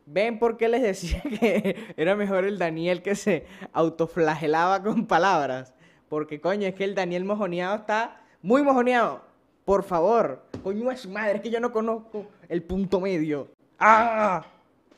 ¿Ven 0.06 0.40
por 0.40 0.58
qué 0.58 0.70
les 0.70 0.82
decía 0.82 1.22
que 1.40 1.94
era 1.98 2.16
mejor 2.16 2.46
el 2.46 2.58
Daniel 2.58 3.02
que 3.02 3.16
se 3.16 3.46
autoflagelaba 3.72 4.82
con 4.84 5.08
palabras? 5.08 5.74
Porque, 6.10 6.40
coño, 6.40 6.68
es 6.68 6.76
que 6.76 6.84
el 6.84 6.96
Daniel 6.96 7.26
mojoneado 7.26 7.76
está 7.76 8.22
muy 8.42 8.64
mojoneado. 8.64 9.24
Por 9.66 9.84
favor, 9.84 10.46
coño 10.64 10.90
es 10.90 11.02
su 11.02 11.10
madre, 11.10 11.36
es 11.36 11.42
que 11.42 11.52
yo 11.52 11.60
no 11.60 11.72
conozco 11.72 12.28
el 12.48 12.64
punto 12.64 13.02
medio. 13.02 13.50
¡Ah! 13.78 14.46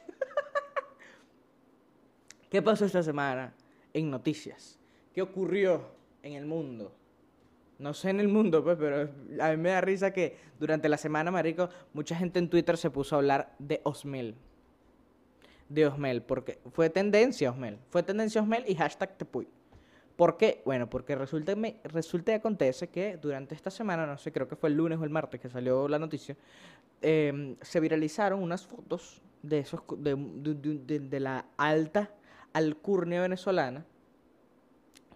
¿Qué 2.49 2.61
pasó 2.61 2.85
esta 2.85 3.03
semana 3.03 3.53
en 3.93 4.09
noticias? 4.09 4.79
¿Qué 5.13 5.21
ocurrió 5.21 5.81
en 6.21 6.33
el 6.33 6.45
mundo? 6.45 6.93
No 7.79 7.93
sé 7.93 8.11
en 8.11 8.19
el 8.19 8.27
mundo, 8.27 8.63
pues, 8.63 8.77
pero 8.77 9.09
a 9.41 9.51
mí 9.51 9.57
me 9.57 9.69
da 9.69 9.81
risa 9.81 10.11
que 10.11 10.37
durante 10.59 10.87
la 10.87 10.97
semana, 10.97 11.31
marico, 11.31 11.69
mucha 11.93 12.15
gente 12.15 12.39
en 12.39 12.49
Twitter 12.49 12.77
se 12.77 12.89
puso 12.89 13.15
a 13.15 13.17
hablar 13.17 13.53
de 13.59 13.81
Osmel. 13.83 14.35
De 15.67 15.87
Osmel, 15.87 16.21
porque 16.21 16.59
fue 16.71 16.89
tendencia 16.89 17.51
Osmel. 17.51 17.79
Fue 17.89 18.03
tendencia 18.03 18.41
Osmel 18.41 18.63
y 18.67 18.75
hashtag 18.75 19.17
Tepuy. 19.17 19.47
¿Por 20.15 20.37
qué? 20.37 20.61
Bueno, 20.65 20.89
porque 20.89 21.15
resulta, 21.15 21.55
me, 21.55 21.77
resulta 21.83 22.31
y 22.31 22.35
acontece 22.35 22.87
que 22.87 23.17
durante 23.17 23.53
esta 23.53 23.69
semana, 23.69 24.05
no 24.05 24.17
sé, 24.17 24.31
creo 24.31 24.47
que 24.47 24.55
fue 24.55 24.69
el 24.69 24.75
lunes 24.75 24.99
o 24.99 25.03
el 25.03 25.09
martes 25.09 25.41
que 25.41 25.49
salió 25.49 25.87
la 25.87 25.99
noticia, 25.99 26.37
em, 27.01 27.55
se 27.61 27.79
viralizaron 27.79 28.41
unas 28.41 28.65
fotos 28.65 29.21
de, 29.41 29.59
esos, 29.59 29.81
de, 29.97 30.15
de, 30.15 30.99
de 30.99 31.19
la 31.19 31.45
alta 31.57 32.11
alcurnia 32.53 33.21
venezolana 33.21 33.85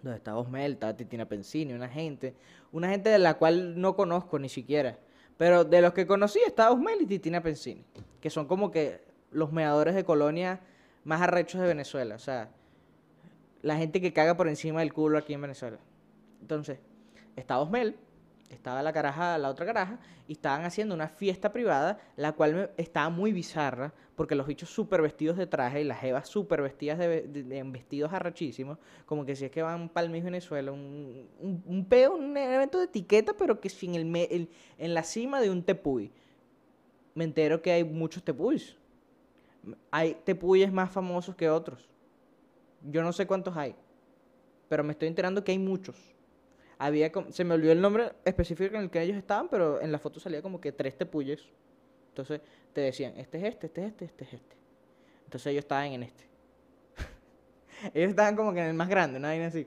donde 0.02 0.18
está 0.18 0.36
Osmel, 0.36 0.72
está 0.72 0.96
Titina 0.96 1.26
Pensini, 1.26 1.72
una 1.72 1.88
gente, 1.88 2.34
una 2.72 2.88
gente 2.88 3.10
de 3.10 3.18
la 3.18 3.34
cual 3.34 3.80
no 3.80 3.96
conozco 3.96 4.38
ni 4.38 4.48
siquiera. 4.48 4.98
Pero 5.36 5.64
de 5.64 5.80
los 5.80 5.92
que 5.92 6.06
conocí 6.06 6.38
está 6.46 6.70
Osmel 6.70 7.02
y 7.02 7.06
Titina 7.06 7.42
Pensini, 7.42 7.84
que 8.20 8.30
son 8.30 8.46
como 8.46 8.70
que 8.70 9.00
los 9.30 9.52
meadores 9.52 9.94
de 9.94 10.04
colonia 10.04 10.60
más 11.04 11.22
arrechos 11.22 11.60
de 11.60 11.66
Venezuela. 11.66 12.14
O 12.14 12.18
sea, 12.18 12.50
la 13.62 13.76
gente 13.76 14.00
que 14.00 14.12
caga 14.12 14.36
por 14.36 14.48
encima 14.48 14.80
del 14.80 14.92
culo 14.92 15.18
aquí 15.18 15.34
en 15.34 15.42
Venezuela. 15.42 15.78
Entonces, 16.40 16.78
está 17.36 17.58
Osmel, 17.58 17.96
estaba 18.50 18.82
la 18.82 18.92
caraja, 18.92 19.38
la 19.38 19.48
otra 19.48 19.66
caraja, 19.66 19.98
y 20.26 20.32
estaban 20.32 20.64
haciendo 20.64 20.94
una 20.94 21.08
fiesta 21.08 21.52
privada, 21.52 21.98
la 22.16 22.32
cual 22.32 22.70
estaba 22.76 23.08
muy 23.08 23.32
bizarra, 23.32 23.92
porque 24.16 24.34
los 24.34 24.46
bichos 24.46 24.68
súper 24.68 25.02
vestidos 25.02 25.36
de 25.36 25.46
traje 25.46 25.80
y 25.80 25.84
las 25.84 26.02
evas 26.02 26.28
súper 26.28 26.62
vestidas 26.62 26.98
de, 26.98 27.62
vestidos 27.66 28.12
arrachísimos, 28.12 28.78
como 29.06 29.24
que 29.24 29.36
si 29.36 29.44
es 29.44 29.50
que 29.50 29.62
van 29.62 29.88
para 29.88 30.06
el 30.06 30.12
mismo 30.12 30.26
Venezuela, 30.26 30.72
un, 30.72 31.28
un, 31.40 31.84
peo, 31.84 32.14
un 32.14 32.36
evento 32.36 32.78
de 32.78 32.84
etiqueta, 32.84 33.34
pero 33.34 33.60
que 33.60 33.68
sin 33.68 33.94
el, 33.94 34.48
en 34.78 34.94
la 34.94 35.02
cima 35.02 35.40
de 35.40 35.50
un 35.50 35.62
tepuy. 35.62 36.12
Me 37.14 37.24
entero 37.24 37.60
que 37.60 37.72
hay 37.72 37.84
muchos 37.84 38.22
tepuys. 38.22 38.76
Hay 39.90 40.14
tepuyes 40.24 40.72
más 40.72 40.90
famosos 40.90 41.34
que 41.34 41.50
otros. 41.50 41.89
Yo 42.82 43.02
no 43.02 43.12
sé 43.12 43.26
cuántos 43.26 43.56
hay, 43.56 43.74
pero 44.68 44.84
me 44.84 44.92
estoy 44.92 45.08
enterando 45.08 45.44
que 45.44 45.52
hay 45.52 45.58
muchos. 45.58 45.96
había, 46.78 47.10
se 47.30 47.44
me 47.44 47.54
olvidó 47.54 47.72
el 47.72 47.80
nombre 47.80 48.12
específico 48.24 48.76
en 48.76 48.82
el 48.82 48.90
que 48.90 49.02
ellos 49.02 49.16
estaban, 49.16 49.48
pero 49.48 49.80
en 49.80 49.92
la 49.92 49.98
foto 49.98 50.20
salía 50.20 50.40
como 50.40 50.60
que 50.60 50.72
tres 50.72 50.96
tepuyes. 50.96 51.46
Entonces 52.08 52.40
te 52.72 52.80
decían, 52.80 53.16
este 53.16 53.38
es 53.38 53.44
este, 53.44 53.66
este 53.66 53.82
es 53.82 53.88
este, 53.88 54.04
este 54.04 54.24
es 54.24 54.32
este. 54.34 54.56
Entonces 55.24 55.46
ellos 55.48 55.64
estaban 55.64 55.92
en 55.92 56.02
este. 56.04 56.24
ellos 57.94 58.10
estaban 58.10 58.34
como 58.36 58.52
que 58.52 58.60
en 58.60 58.66
el 58.66 58.74
más 58.74 58.88
grande, 58.88 59.18
una 59.18 59.28
vaina 59.28 59.46
así. 59.46 59.66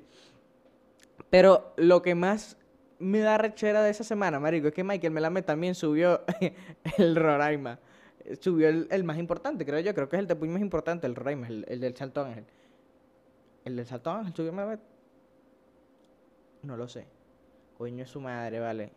Pero 1.30 1.74
lo 1.78 2.02
que 2.02 2.16
más 2.16 2.58
me 3.00 3.20
da 3.20 3.38
rechera 3.38 3.84
de 3.84 3.92
esa 3.92 4.04
semana, 4.04 4.40
marico, 4.40 4.68
es 4.68 4.74
que 4.74 4.84
Michael 4.84 5.14
Melamed 5.14 5.44
también 5.44 5.76
subió 5.76 6.22
el 6.98 7.16
Roraima. 7.16 7.80
Subió 8.40 8.70
el, 8.70 8.88
el 8.90 9.04
más 9.04 9.18
importante, 9.18 9.66
creo 9.66 9.80
yo. 9.82 9.94
Creo 9.94 10.08
que 10.08 10.16
es 10.16 10.22
el 10.22 10.28
tepuy 10.28 10.48
más 10.48 10.62
importante, 10.62 11.06
el 11.08 11.16
Roraima, 11.16 11.48
el, 11.48 11.66
el 11.68 11.80
del 11.80 11.96
Salto 11.96 12.24
Ángel. 12.24 12.46
¿El 13.66 13.76
del 13.76 13.86
Salto 13.86 14.12
Ángel 14.12 14.34
subió 14.36 14.52
Melamed? 14.52 14.80
No 16.64 16.78
lo 16.78 16.88
sé. 16.88 17.06
Coño, 17.78 18.04
es 18.04 18.10
su 18.10 18.20
madre, 18.22 18.60
vale. 18.60 18.92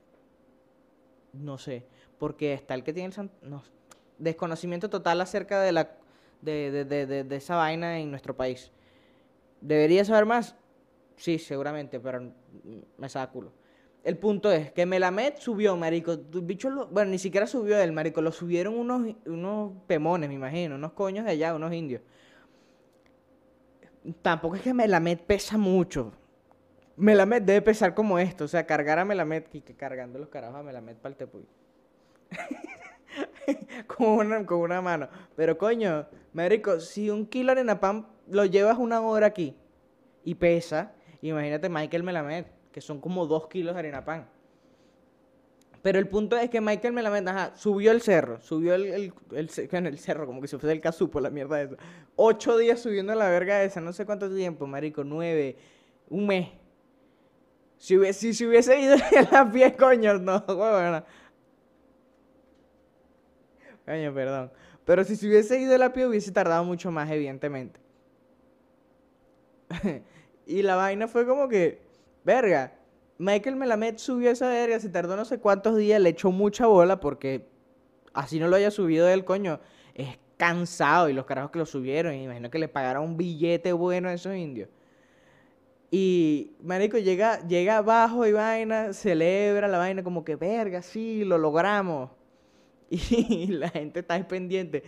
No 1.32 1.58
sé. 1.58 1.84
Porque 2.18 2.52
está 2.54 2.74
el 2.74 2.84
que 2.84 2.92
tiene 2.92 3.08
el 3.08 3.12
san- 3.12 3.30
no. 3.42 3.62
Desconocimiento 4.18 4.88
total 4.88 5.20
acerca 5.20 5.60
de 5.60 5.72
la 5.72 5.90
de, 6.40 6.70
de, 6.70 7.06
de, 7.06 7.24
de- 7.24 7.36
esa 7.36 7.56
vaina 7.56 7.98
en 7.98 8.10
nuestro 8.10 8.36
país. 8.36 8.70
¿Debería 9.60 10.04
saber 10.04 10.26
más? 10.26 10.54
Sí, 11.16 11.38
seguramente, 11.38 11.98
pero 11.98 12.30
me 12.98 13.08
saca 13.08 13.32
culo. 13.32 13.52
El 14.04 14.16
punto 14.18 14.52
es 14.52 14.70
que 14.70 14.86
Melamed 14.86 15.34
subió, 15.38 15.76
marico. 15.76 16.16
bicho 16.16 16.70
lo- 16.70 16.86
bueno, 16.86 17.10
ni 17.10 17.18
siquiera 17.18 17.46
subió 17.46 17.78
él, 17.80 17.92
marico. 17.92 18.20
Lo 18.22 18.32
subieron 18.32 18.74
unos, 18.78 19.14
unos 19.26 19.72
pemones, 19.86 20.28
me 20.28 20.34
imagino. 20.34 20.76
Unos 20.76 20.92
coños 20.92 21.24
de 21.24 21.32
allá, 21.32 21.54
unos 21.54 21.72
indios. 21.72 22.02
Tampoco 24.22 24.56
es 24.56 24.62
que 24.62 24.74
Melamed 24.74 25.20
pesa 25.20 25.58
mucho. 25.58 26.12
Melamed 26.96 27.42
debe 27.42 27.62
pesar 27.62 27.94
como 27.94 28.18
esto. 28.18 28.44
O 28.44 28.48
sea, 28.48 28.66
cargar 28.66 28.98
a 28.98 29.04
Melamed 29.04 29.44
y 29.52 29.60
que 29.60 29.74
cargando 29.74 30.18
los 30.18 30.28
carajos 30.28 30.56
a 30.56 30.62
Melamed 30.62 30.96
para 30.96 31.12
el 31.12 31.16
tepuy. 31.16 31.46
con, 33.86 34.08
una, 34.08 34.44
con 34.46 34.60
una 34.60 34.80
mano. 34.80 35.08
Pero 35.34 35.58
coño, 35.58 36.06
marico, 36.32 36.80
si 36.80 37.10
un 37.10 37.26
kilo 37.26 37.46
de 37.46 37.60
arena 37.60 37.80
pan 37.80 38.06
lo 38.28 38.44
llevas 38.44 38.78
una 38.78 39.00
hora 39.00 39.26
aquí 39.26 39.56
y 40.24 40.34
pesa, 40.34 40.92
imagínate 41.22 41.68
Michael 41.68 42.02
Melamed, 42.02 42.46
que 42.72 42.80
son 42.80 43.00
como 43.00 43.26
dos 43.26 43.48
kilos 43.48 43.74
de 43.74 43.80
harina 43.80 44.04
pan. 44.04 44.28
Pero 45.86 46.00
el 46.00 46.08
punto 46.08 46.36
es 46.36 46.50
que 46.50 46.60
Michael 46.60 46.94
Melamed, 46.94 47.28
ajá, 47.28 47.52
subió 47.54 47.92
el 47.92 48.02
cerro, 48.02 48.40
subió 48.40 48.74
el, 48.74 49.12
el, 49.30 49.98
cerro, 50.00 50.26
como 50.26 50.40
que 50.40 50.48
se 50.48 50.58
fuese 50.58 50.72
el 50.72 50.80
casupo, 50.80 51.20
la 51.20 51.30
mierda 51.30 51.62
esa. 51.62 51.76
Ocho 52.16 52.58
días 52.58 52.80
subiendo 52.80 53.14
la 53.14 53.28
verga 53.28 53.62
esa, 53.62 53.80
no 53.80 53.92
sé 53.92 54.04
cuánto 54.04 54.28
tiempo, 54.34 54.66
marico, 54.66 55.04
nueve, 55.04 55.56
un 56.08 56.26
mes. 56.26 56.48
Si 57.76 57.96
hubiese, 57.96 58.18
si 58.18 58.34
se 58.34 58.48
hubiese 58.48 58.80
ido 58.80 58.96
en 59.12 59.28
la 59.30 59.48
pie, 59.48 59.76
coño, 59.76 60.18
no, 60.18 60.42
huevona. 60.48 61.04
Coño, 63.84 64.12
perdón. 64.12 64.50
Pero 64.84 65.04
si 65.04 65.14
se 65.14 65.28
hubiese 65.28 65.60
ido 65.60 65.76
a 65.76 65.78
la 65.78 65.92
pie, 65.92 66.08
hubiese 66.08 66.32
tardado 66.32 66.64
mucho 66.64 66.90
más, 66.90 67.08
evidentemente. 67.12 67.78
y 70.48 70.62
la 70.62 70.74
vaina 70.74 71.06
fue 71.06 71.24
como 71.24 71.48
que, 71.48 71.80
verga, 72.24 72.75
Michael 73.18 73.56
Melamed 73.56 73.98
subió 73.98 74.30
esa 74.30 74.48
verga, 74.48 74.78
se 74.80 74.88
tardó 74.90 75.16
no 75.16 75.24
sé 75.24 75.38
cuántos 75.38 75.76
días, 75.76 76.00
le 76.00 76.10
echó 76.10 76.30
mucha 76.32 76.66
bola 76.66 77.00
porque 77.00 77.46
así 78.14 78.38
no 78.40 78.48
lo 78.48 78.56
haya 78.56 78.70
subido 78.70 79.08
él, 79.08 79.24
coño, 79.24 79.60
es 79.94 80.18
cansado 80.36 81.08
y 81.08 81.14
los 81.14 81.24
carajos 81.26 81.50
que 81.50 81.58
lo 81.58 81.66
subieron, 81.66 82.14
y 82.14 82.24
imagino 82.24 82.50
que 82.50 82.58
le 82.58 82.68
pagaron 82.68 83.04
un 83.04 83.16
billete 83.16 83.72
bueno 83.72 84.08
a 84.08 84.12
esos 84.14 84.36
indios. 84.36 84.68
Y, 85.90 86.52
marico, 86.62 86.98
llega, 86.98 87.46
llega 87.46 87.78
abajo 87.78 88.26
y 88.26 88.32
vaina, 88.32 88.92
celebra 88.92 89.68
la 89.68 89.78
vaina 89.78 90.02
como 90.02 90.24
que, 90.24 90.36
verga, 90.36 90.82
sí, 90.82 91.24
lo 91.24 91.38
logramos. 91.38 92.10
Y 92.90 93.48
la 93.48 93.68
gente 93.70 94.00
está 94.00 94.26
pendiente 94.28 94.82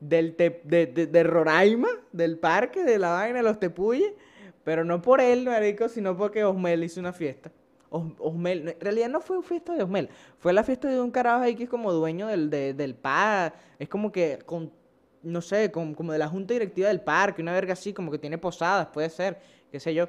del 0.00 0.36
te- 0.36 0.60
de, 0.64 0.86
de- 0.86 1.06
de 1.06 1.22
Roraima, 1.24 1.88
del 2.12 2.38
parque, 2.38 2.84
de 2.84 2.98
la 2.98 3.10
vaina, 3.10 3.38
de 3.38 3.44
los 3.44 3.60
tepuyes, 3.60 4.12
pero 4.64 4.84
no 4.84 5.00
por 5.02 5.20
él, 5.20 5.44
marico, 5.46 5.88
sino 5.88 6.16
porque 6.16 6.44
Osmel 6.44 6.84
hizo 6.84 7.00
una 7.00 7.12
fiesta. 7.12 7.50
Os- 7.92 8.12
Osmel, 8.18 8.68
en 8.70 8.80
realidad 8.80 9.08
no 9.10 9.20
fue 9.20 9.42
fiesta 9.42 9.74
de 9.74 9.82
Osmel, 9.82 10.08
fue 10.38 10.52
la 10.54 10.64
fiesta 10.64 10.88
de 10.88 11.00
un 11.00 11.10
carajo 11.10 11.42
ahí 11.42 11.54
que 11.54 11.64
es 11.64 11.68
como 11.70 11.92
dueño 11.92 12.26
del, 12.26 12.48
de- 12.50 12.72
del 12.74 12.96
es 13.78 13.88
como 13.88 14.10
que, 14.10 14.38
con, 14.46 14.72
no 15.22 15.40
sé, 15.42 15.70
con- 15.70 15.94
como 15.94 16.12
de 16.12 16.18
la 16.18 16.28
junta 16.28 16.54
directiva 16.54 16.88
del 16.88 17.02
parque, 17.02 17.42
una 17.42 17.52
verga 17.52 17.74
así, 17.74 17.92
como 17.92 18.10
que 18.10 18.18
tiene 18.18 18.38
posadas, 18.38 18.88
puede 18.88 19.10
ser, 19.10 19.38
qué 19.70 19.78
sé 19.78 19.92
yo. 19.94 20.08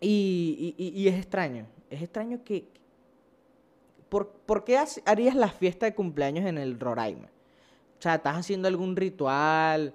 Y, 0.00 0.74
y- 0.78 0.88
y- 1.02 1.08
es 1.08 1.16
extraño, 1.16 1.66
es 1.90 2.02
extraño 2.02 2.42
que... 2.42 2.66
¿Por, 4.08 4.28
por 4.46 4.64
qué 4.64 4.78
harías 5.04 5.36
la 5.36 5.48
fiesta 5.50 5.86
de 5.86 5.94
cumpleaños 5.94 6.46
en 6.46 6.58
el 6.58 6.80
Roraima? 6.80 7.28
O 7.98 8.02
sea, 8.02 8.16
¿estás 8.16 8.36
haciendo 8.36 8.66
algún 8.66 8.96
ritual? 8.96 9.94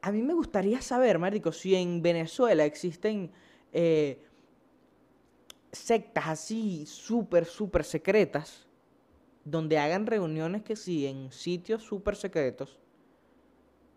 A 0.00 0.10
mí 0.10 0.22
me 0.22 0.34
gustaría 0.34 0.80
saber, 0.80 1.18
marico, 1.18 1.52
si 1.52 1.74
en 1.76 2.02
Venezuela 2.02 2.64
existen 2.64 3.30
eh, 3.72 4.18
sectas 5.72 6.28
así 6.28 6.84
súper, 6.86 7.46
súper 7.46 7.84
secretas, 7.84 8.66
donde 9.44 9.78
hagan 9.78 10.06
reuniones 10.06 10.62
que 10.62 10.76
sí, 10.76 11.06
en 11.06 11.32
sitios 11.32 11.82
súper 11.82 12.14
secretos, 12.14 12.78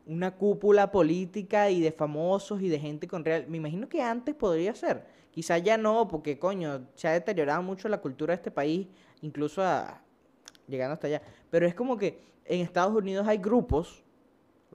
una 0.07 0.35
cúpula 0.35 0.91
política 0.91 1.69
y 1.69 1.81
de 1.81 1.91
famosos 1.91 2.61
y 2.61 2.69
de 2.69 2.79
gente 2.79 3.07
con 3.07 3.25
real. 3.25 3.45
Me 3.47 3.57
imagino 3.57 3.89
que 3.89 4.01
antes 4.01 4.35
podría 4.35 4.73
ser. 4.73 5.05
Quizá 5.31 5.57
ya 5.57 5.77
no, 5.77 6.07
porque 6.07 6.39
coño, 6.39 6.87
se 6.95 7.07
ha 7.07 7.11
deteriorado 7.11 7.61
mucho 7.61 7.89
la 7.89 7.99
cultura 7.99 8.31
de 8.31 8.35
este 8.35 8.51
país, 8.51 8.87
incluso 9.21 9.61
llegando 10.67 10.93
hasta 10.93 11.07
allá. 11.07 11.21
Pero 11.49 11.67
es 11.67 11.75
como 11.75 11.97
que 11.97 12.19
en 12.45 12.61
Estados 12.61 12.95
Unidos 12.95 13.27
hay 13.27 13.37
grupos 13.37 14.03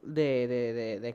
de, 0.02 0.46
de, 0.48 0.72
de, 0.72 1.00
de, 1.00 1.14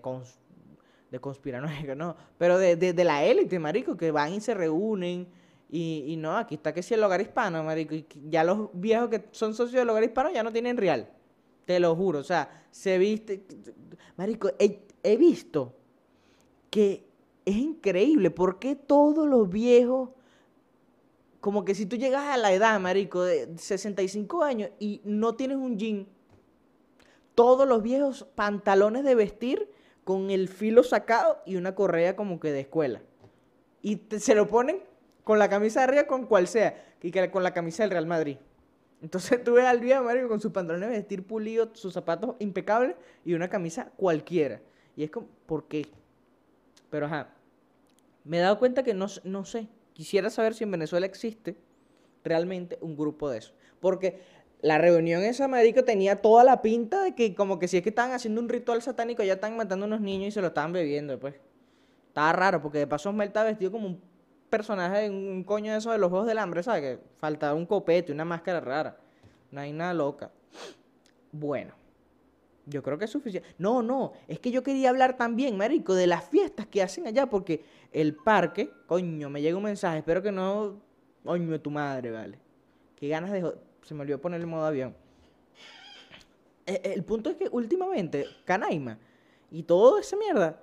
de 1.11 1.95
no, 1.95 2.15
pero 2.37 2.57
de, 2.57 2.75
de, 2.75 2.93
de 2.93 3.03
la 3.03 3.23
élite, 3.23 3.59
marico, 3.59 3.95
que 3.95 4.11
van 4.11 4.33
y 4.33 4.41
se 4.41 4.53
reúnen. 4.53 5.27
Y, 5.69 6.15
no, 6.17 6.37
aquí 6.37 6.55
está 6.55 6.73
que 6.73 6.83
si 6.83 6.93
el 6.93 7.03
hogar 7.03 7.21
hispano, 7.21 7.63
marico, 7.63 7.95
y 7.95 8.05
ya 8.29 8.43
los 8.43 8.69
viejos 8.73 9.09
que 9.09 9.25
son 9.31 9.53
socios 9.53 9.79
del 9.79 9.89
hogar 9.89 10.03
hispano 10.03 10.31
ya 10.31 10.43
no 10.43 10.51
tienen 10.51 10.77
real. 10.77 11.09
Te 11.65 11.79
lo 11.79 11.95
juro, 11.95 12.19
o 12.19 12.23
sea, 12.23 12.65
se 12.71 12.97
viste. 12.97 13.43
Marico, 14.15 14.51
he, 14.59 15.17
visto 15.17 15.73
que 16.69 17.07
es 17.43 17.55
increíble. 17.55 18.29
¿Por 18.29 18.59
qué 18.59 18.75
todos 18.75 19.27
los 19.27 19.49
viejos, 19.49 20.11
como 21.41 21.65
que 21.65 21.73
si 21.73 21.87
tú 21.87 21.95
llegas 21.95 22.25
a 22.25 22.37
la 22.37 22.53
edad, 22.53 22.79
marico, 22.79 23.23
de 23.23 23.57
65 23.57 24.43
años 24.43 24.69
y 24.79 25.01
no 25.03 25.35
tienes 25.35 25.57
un 25.57 25.77
jean, 25.77 26.07
todos 27.33 27.67
los 27.67 27.81
viejos 27.81 28.27
pantalones 28.35 29.03
de 29.03 29.15
vestir 29.15 29.69
con 30.03 30.29
el 30.29 30.47
filo 30.47 30.83
sacado 30.83 31.41
y 31.45 31.55
una 31.55 31.73
correa 31.73 32.15
como 32.15 32.39
que 32.39 32.51
de 32.51 32.61
escuela. 32.61 33.01
Y 33.81 34.01
se 34.19 34.35
lo 34.35 34.47
ponen 34.47 34.79
con 35.25 35.39
la 35.39 35.49
camisa 35.49 35.81
de 35.81 35.83
arriba, 35.85 36.03
con 36.03 36.27
cual 36.27 36.47
sea, 36.47 36.85
y 37.01 37.11
que 37.11 37.29
con 37.31 37.43
la 37.43 37.53
camisa 37.53 37.83
del 37.83 37.89
Real 37.89 38.05
Madrid. 38.05 38.37
Entonces 39.01 39.43
tú 39.43 39.55
ves 39.55 39.65
al 39.65 39.81
viejo 39.81 40.03
marico 40.03 40.29
con 40.29 40.39
sus 40.39 40.53
pantalones 40.53 40.87
de 40.87 40.95
vestir 40.95 41.27
pulidos, 41.27 41.69
sus 41.73 41.93
zapatos 41.93 42.35
impecables 42.39 42.95
y 43.25 43.33
una 43.33 43.49
camisa 43.49 43.91
cualquiera. 43.97 44.61
Y 44.95 45.03
es 45.03 45.11
como, 45.11 45.27
¿por 45.45 45.67
qué? 45.67 45.87
Pero 46.89 47.07
ajá, 47.07 47.33
me 48.23 48.37
he 48.37 48.39
dado 48.39 48.57
cuenta 48.59 48.83
que 48.83 48.93
no, 48.93 49.07
no 49.23 49.43
sé. 49.43 49.67
Quisiera 49.93 50.29
saber 50.29 50.53
si 50.53 50.63
en 50.63 50.71
Venezuela 50.71 51.05
existe 51.05 51.57
realmente 52.23 52.77
un 52.81 52.95
grupo 52.95 53.29
de 53.29 53.39
eso. 53.39 53.53
Porque 53.79 54.21
la 54.61 54.77
reunión 54.77 55.23
esa, 55.23 55.47
marico, 55.47 55.83
tenía 55.83 56.21
toda 56.21 56.43
la 56.43 56.61
pinta 56.61 57.01
de 57.01 57.15
que 57.15 57.33
como 57.33 57.57
que 57.57 57.67
si 57.67 57.77
es 57.77 57.83
que 57.83 57.89
estaban 57.89 58.11
haciendo 58.11 58.41
un 58.41 58.49
ritual 58.49 58.81
satánico, 58.81 59.23
ya 59.23 59.33
están 59.33 59.57
matando 59.57 59.85
a 59.85 59.87
unos 59.87 60.01
niños 60.01 60.27
y 60.27 60.31
se 60.31 60.41
lo 60.41 60.47
estaban 60.47 60.71
bebiendo, 60.71 61.19
pues. 61.19 61.35
Estaba 62.09 62.31
raro, 62.31 62.61
porque 62.61 62.77
de 62.77 62.87
paso 62.87 63.09
Osmel 63.09 63.27
estaba 63.27 63.49
vestido 63.49 63.71
como 63.71 63.87
un 63.87 64.14
personaje 64.55 65.09
un 65.09 65.43
coño 65.43 65.73
de 65.73 65.79
esos 65.79 65.91
de 65.91 65.97
los 65.97 66.09
Juegos 66.09 66.27
del 66.27 66.37
Hambre, 66.37 66.63
¿sabes? 66.63 66.81
Que 66.81 67.03
faltaba 67.17 67.53
un 67.53 67.65
copete, 67.65 68.13
una 68.13 68.23
máscara 68.23 68.61
rara. 68.61 68.97
No 69.51 69.59
hay 69.59 69.73
nada 69.73 69.93
loca. 69.93 70.31
Bueno, 71.31 71.73
yo 72.65 72.81
creo 72.81 72.97
que 72.97 73.03
es 73.05 73.11
suficiente. 73.11 73.49
No, 73.57 73.83
no, 73.83 74.13
es 74.29 74.39
que 74.39 74.51
yo 74.51 74.63
quería 74.63 74.89
hablar 74.89 75.17
también, 75.17 75.57
marico, 75.57 75.93
de 75.93 76.07
las 76.07 76.23
fiestas 76.23 76.67
que 76.67 76.81
hacen 76.81 77.05
allá, 77.05 77.25
porque 77.27 77.65
el 77.91 78.15
parque, 78.15 78.71
coño, 78.87 79.29
me 79.29 79.41
llega 79.41 79.57
un 79.57 79.63
mensaje, 79.63 79.97
espero 79.97 80.21
que 80.21 80.31
no, 80.31 80.79
coño, 81.25 81.59
tu 81.59 81.69
madre, 81.69 82.11
vale. 82.11 82.39
Qué 82.95 83.09
ganas 83.09 83.31
de... 83.31 83.53
Se 83.83 83.93
me 83.93 84.01
olvidó 84.01 84.21
poner 84.21 84.39
el 84.39 84.47
modo 84.47 84.65
avión. 84.65 84.95
Eh, 86.65 86.93
El 86.95 87.03
punto 87.03 87.29
es 87.29 87.35
que 87.35 87.49
últimamente, 87.51 88.25
Canaima 88.45 88.97
y 89.51 89.63
toda 89.63 89.99
esa 89.99 90.15
mierda, 90.15 90.59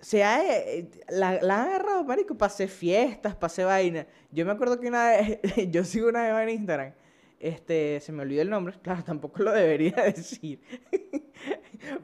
se 0.00 0.22
ha, 0.24 0.42
eh, 0.44 0.88
la, 1.08 1.40
la 1.42 1.62
han 1.62 1.68
agarrado, 1.68 2.04
marico, 2.04 2.36
para 2.36 2.52
fiestas, 2.52 3.34
para 3.34 3.46
hacer 3.46 3.66
vaina. 3.66 4.06
Yo 4.30 4.44
me 4.44 4.52
acuerdo 4.52 4.78
que 4.80 4.88
una 4.88 5.08
vez, 5.10 5.40
yo 5.70 5.84
sigo 5.84 6.08
una 6.08 6.22
vez 6.22 6.48
en 6.48 6.54
Instagram, 6.60 6.92
este, 7.40 8.00
se 8.00 8.12
me 8.12 8.22
olvidó 8.22 8.42
el 8.42 8.50
nombre, 8.50 8.74
claro, 8.82 9.02
tampoco 9.04 9.42
lo 9.42 9.52
debería 9.52 9.96
decir. 10.16 10.60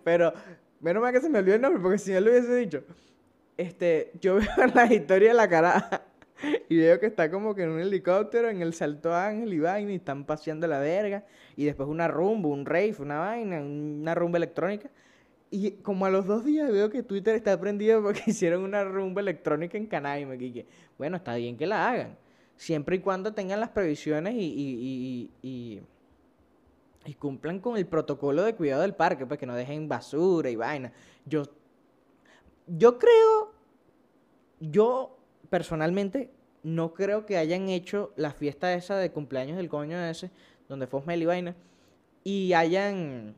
Pero, 0.05 0.33
menos 0.81 1.03
mal 1.03 1.13
que 1.13 1.21
se 1.21 1.29
me 1.29 1.39
olvidó 1.39 1.57
el 1.57 1.63
nombre, 1.63 1.83
porque 1.83 1.99
si 1.99 2.13
no 2.13 2.21
lo 2.21 2.31
hubiese 2.31 2.55
dicho. 2.57 2.85
Este, 3.57 4.13
yo 4.21 4.37
veo 4.57 4.67
las 4.75 4.91
historias 4.91 5.33
de 5.33 5.37
la 5.37 5.49
cara 5.49 6.07
Y 6.69 6.79
veo 6.79 6.99
que 6.99 7.07
está 7.07 7.31
como 7.31 7.55
que 7.55 7.63
en 7.63 7.71
un 7.71 7.81
helicóptero, 7.81 8.49
en 8.49 8.63
el 8.63 8.75
Salto 8.75 9.15
Ángel 9.15 9.53
y 9.53 9.61
vaina, 9.61 9.93
y 9.93 9.97
están 9.97 10.25
paseando 10.25 10.67
la 10.67 10.79
verga. 10.81 11.25
Y 11.57 11.65
después 11.67 11.89
una 11.89 12.09
rumba, 12.09 12.49
un 12.49 12.67
rave, 12.67 12.97
una 12.99 13.19
vaina, 13.19 13.61
una 13.61 14.15
rumba 14.15 14.39
electrónica. 14.39 14.91
Y 15.55 15.73
como 15.83 16.07
a 16.07 16.11
los 16.11 16.27
dos 16.27 16.47
días 16.47 16.73
veo 16.73 16.89
que 16.89 17.03
Twitter 17.03 17.35
está 17.35 17.61
prendido 17.61 18.03
porque 18.03 18.23
hicieron 18.27 18.65
una 18.65 18.85
rumba 18.85 19.21
electrónica 19.21 19.77
en 19.77 19.87
Canaima. 19.87 20.39
Que, 20.39 20.67
bueno, 20.97 21.19
está 21.19 21.35
bien 21.35 21.59
que 21.59 21.67
la 21.67 21.91
hagan. 21.91 22.17
Siempre 22.57 22.97
y 22.97 22.99
cuando 23.01 23.35
tengan 23.35 23.61
las 23.61 23.69
previsiones 23.69 24.35
y, 24.35 24.39
y, 24.39 25.31
y, 25.43 25.83
y, 27.05 27.15
cumplan 27.15 27.61
con 27.61 27.77
el 27.77 27.87
protocolo 27.87 28.45
de 28.45 28.55
cuidado 28.55 28.81
del 28.81 28.95
parque, 28.95 29.27
pues 29.27 29.39
que 29.39 29.45
no 29.45 29.55
dejen 29.55 29.89
basura 29.91 30.49
y 30.49 30.57
vaina. 30.57 30.91
Yo, 31.27 31.43
yo 32.67 32.99
creo, 32.99 33.53
yo 34.59 35.19
personalmente 35.51 36.31
no 36.63 36.95
creo 36.95 37.27
que 37.27 37.37
hayan 37.37 37.69
hecho 37.69 38.15
la 38.17 38.33
fiesta 38.33 38.73
esa 38.73 38.97
de 38.97 39.11
cumpleaños 39.11 39.59
del 39.59 39.69
coño 39.69 40.03
ese, 40.03 40.31
donde 40.67 40.87
fue 40.87 41.01
Osmel 41.01 41.21
y 41.21 41.27
vaina, 41.27 41.57
y 42.25 42.55
hayan 42.55 43.35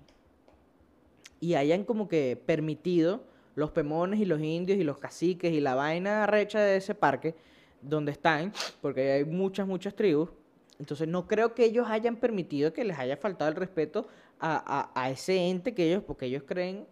y 1.41 1.55
hayan 1.55 1.85
como 1.85 2.09
que 2.09 2.41
permitido 2.45 3.25
los 3.55 3.71
pemones 3.71 4.21
y 4.21 4.25
los 4.25 4.41
indios 4.41 4.79
y 4.79 4.85
los 4.85 4.99
caciques 4.99 5.53
y 5.53 5.61
la 5.61 5.75
vaina 5.75 6.27
recha 6.27 6.61
de 6.61 6.77
ese 6.77 6.95
parque 6.95 7.35
donde 7.81 8.13
están, 8.13 8.53
porque 8.81 9.13
hay 9.13 9.25
muchas, 9.25 9.67
muchas 9.67 9.95
tribus. 9.95 10.31
Entonces 10.79 11.07
no 11.07 11.29
creo 11.29 11.55
que 11.55 11.65
ellos 11.65 11.87
hayan 11.89 12.17
permitido 12.17 12.73
que 12.73 12.85
les 12.85 12.99
haya 12.99 13.17
faltado 13.17 13.51
el 13.51 13.57
respeto 13.57 14.09
a, 14.41 14.91
a, 14.95 15.11
ese 15.11 15.37
ente 15.49 15.75
que 15.75 15.87
ellos, 15.87 16.03
porque 16.03 16.27
ellos 16.27 16.43
creen 16.45 16.87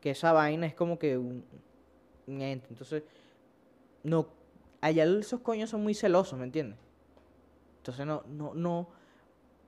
que 0.00 0.10
esa 0.10 0.32
vaina 0.32 0.66
es 0.66 0.74
como 0.74 0.98
que 0.98 1.18
un, 1.18 1.44
un 2.26 2.40
ente. 2.40 2.68
Entonces, 2.70 3.02
no, 4.02 4.28
allá 4.80 5.04
esos 5.04 5.40
coños 5.40 5.70
son 5.70 5.82
muy 5.82 5.94
celosos, 5.94 6.38
¿me 6.38 6.44
entiendes? 6.44 6.78
Entonces 7.78 8.06
no, 8.06 8.22
no, 8.28 8.54
no, 8.54 8.88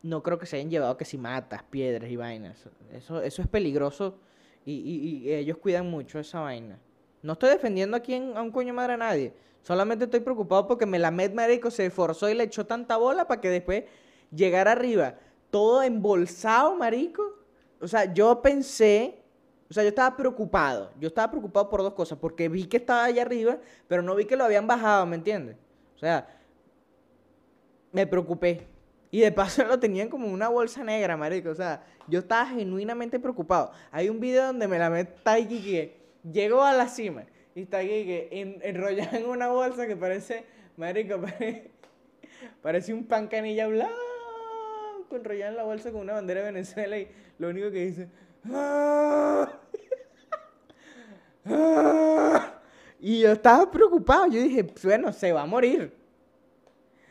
no 0.02 0.22
creo 0.22 0.38
que 0.38 0.46
se 0.46 0.56
hayan 0.56 0.70
llevado 0.70 0.96
que 0.96 1.04
si 1.04 1.18
matas, 1.18 1.62
piedras 1.64 2.10
y 2.10 2.16
vainas. 2.16 2.68
Eso, 2.92 3.22
eso 3.22 3.42
es 3.42 3.48
peligroso 3.48 4.18
y, 4.64 5.30
ellos 5.32 5.58
cuidan 5.58 5.90
mucho 5.90 6.18
esa 6.18 6.40
vaina. 6.40 6.78
No 7.22 7.34
estoy 7.34 7.50
defendiendo 7.50 7.96
aquí 7.96 8.14
a 8.14 8.42
un 8.42 8.50
coño 8.50 8.74
madre 8.74 8.94
a 8.94 8.96
nadie. 8.96 9.32
Solamente 9.62 10.04
estoy 10.04 10.20
preocupado 10.20 10.66
porque 10.66 10.86
me 10.86 10.98
la 10.98 11.10
Melamed 11.10 11.34
Marico 11.34 11.70
se 11.70 11.86
esforzó 11.86 12.28
y 12.28 12.34
le 12.34 12.44
echó 12.44 12.66
tanta 12.66 12.96
bola 12.96 13.26
para 13.26 13.40
que 13.40 13.50
después 13.50 13.84
llegara 14.30 14.72
arriba 14.72 15.16
todo 15.50 15.82
embolsado, 15.82 16.74
marico. 16.76 17.22
O 17.80 17.88
sea, 17.88 18.12
yo 18.12 18.42
pensé, 18.42 19.22
o 19.70 19.74
sea, 19.74 19.82
yo 19.82 19.88
estaba 19.88 20.16
preocupado. 20.16 20.92
Yo 21.00 21.08
estaba 21.08 21.30
preocupado 21.30 21.68
por 21.68 21.82
dos 21.82 21.94
cosas. 21.94 22.18
Porque 22.18 22.48
vi 22.48 22.66
que 22.66 22.78
estaba 22.78 23.04
allá 23.04 23.22
arriba, 23.22 23.58
pero 23.88 24.02
no 24.02 24.14
vi 24.14 24.24
que 24.24 24.36
lo 24.36 24.44
habían 24.44 24.66
bajado, 24.66 25.06
¿me 25.06 25.16
entiendes? 25.16 25.56
O 25.94 25.98
sea, 25.98 26.28
me 27.92 28.06
preocupé. 28.06 28.66
Y 29.16 29.20
de 29.20 29.32
paso 29.32 29.64
lo 29.64 29.80
tenían 29.80 30.10
como 30.10 30.28
una 30.28 30.48
bolsa 30.50 30.84
negra, 30.84 31.16
marico. 31.16 31.48
O 31.48 31.54
sea, 31.54 31.82
yo 32.06 32.18
estaba 32.18 32.44
genuinamente 32.50 33.18
preocupado. 33.18 33.72
Hay 33.90 34.10
un 34.10 34.20
video 34.20 34.48
donde 34.48 34.68
me 34.68 34.78
la 34.78 35.00
está 35.00 35.32
ahí 35.32 35.46
que 35.46 35.96
llegó 36.30 36.62
a 36.62 36.74
la 36.74 36.86
cima 36.86 37.24
y 37.54 37.62
está 37.62 37.78
aquí 37.78 37.88
que 37.88 38.58
enrollada 38.62 39.16
en 39.16 39.24
una 39.24 39.48
bolsa 39.48 39.86
que 39.86 39.96
parece, 39.96 40.44
marico, 40.76 41.18
parece, 42.62 42.92
un 42.92 43.06
pan 43.06 43.26
canilla 43.26 43.66
blanco 43.68 43.90
enrollado 45.12 45.52
en 45.52 45.56
la 45.56 45.64
bolsa 45.64 45.90
con 45.92 46.02
una 46.02 46.12
bandera 46.12 46.40
de 46.40 46.52
Venezuela 46.52 46.98
y 46.98 47.08
lo 47.38 47.48
único 47.48 47.70
que 47.70 47.86
dice... 47.86 48.08
Y 53.00 53.20
yo 53.20 53.32
estaba 53.32 53.70
preocupado. 53.70 54.26
Yo 54.26 54.42
dije, 54.42 54.66
bueno, 54.82 55.10
se 55.10 55.32
va 55.32 55.40
a 55.40 55.46
morir. 55.46 55.96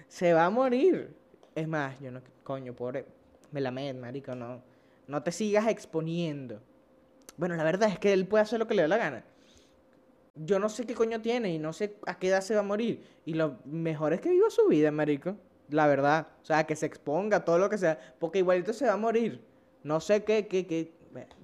Se 0.08 0.34
va 0.34 0.46
a 0.46 0.50
morir. 0.52 1.15
Es 1.56 1.68
más, 1.68 2.00
yo 2.02 2.12
no, 2.12 2.22
coño, 2.44 2.74
pobre, 2.74 3.06
me 3.52 3.62
la 3.62 3.72
med, 3.72 3.96
marico, 3.96 4.36
no, 4.36 4.62
no 5.08 5.24
te 5.24 5.32
sigas 5.32 5.68
exponiendo. 5.68 6.60
Bueno, 7.38 7.56
la 7.56 7.64
verdad 7.64 7.90
es 7.90 7.98
que 8.00 8.14
él 8.14 8.28
puede 8.28 8.44
hacer 8.44 8.60
lo 8.60 8.68
que 8.68 8.76
le 8.76 8.84
dé 8.84 8.88
la 8.88 8.98
gana. 8.98 9.24
Yo 10.36 10.60
no 10.60 10.68
sé 10.68 10.86
qué 10.86 10.94
coño 10.94 11.22
tiene 11.22 11.54
y 11.54 11.60
no 11.60 11.72
sé 11.72 11.98
a 12.06 12.20
qué 12.20 12.28
edad 12.28 12.42
se 12.42 12.54
va 12.54 12.60
a 12.60 12.64
morir. 12.64 13.04
Y 13.26 13.34
lo 13.34 13.60
mejor 13.66 14.14
es 14.14 14.22
que 14.22 14.30
viva 14.30 14.50
su 14.50 14.68
vida, 14.68 14.92
marico. 14.92 15.38
La 15.70 15.88
verdad. 15.88 16.28
O 16.42 16.46
sea, 16.46 16.66
que 16.66 16.76
se 16.76 16.86
exponga 16.86 17.46
todo 17.46 17.58
lo 17.58 17.70
que 17.70 17.78
sea. 17.78 17.98
Porque 18.20 18.40
igualito 18.40 18.74
se 18.74 18.86
va 18.86 18.94
a 18.94 18.98
morir. 18.98 19.42
No 19.84 20.00
sé 20.02 20.24
qué, 20.24 20.48
qué, 20.48 20.68
qué. 20.68 20.94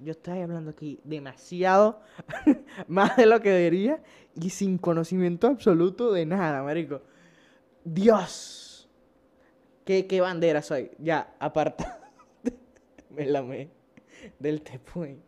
Yo 0.02 0.12
estoy 0.12 0.40
hablando 0.40 0.72
aquí 0.72 1.00
demasiado 1.04 2.00
más 2.88 3.16
de 3.16 3.24
lo 3.24 3.40
que 3.40 3.48
debería 3.48 4.02
y 4.34 4.50
sin 4.50 4.76
conocimiento 4.76 5.46
absoluto 5.46 6.12
de 6.12 6.26
nada, 6.26 6.62
marico. 6.62 7.00
Dios. 7.84 8.71
¿Qué, 9.84 10.20
bandera 10.20 10.62
soy? 10.62 10.90
Ya, 10.98 11.34
aparta. 11.38 12.00
me 13.10 13.26
la 13.26 13.42
me. 13.42 13.68
Del 14.38 14.62
tepuy. 14.62 15.20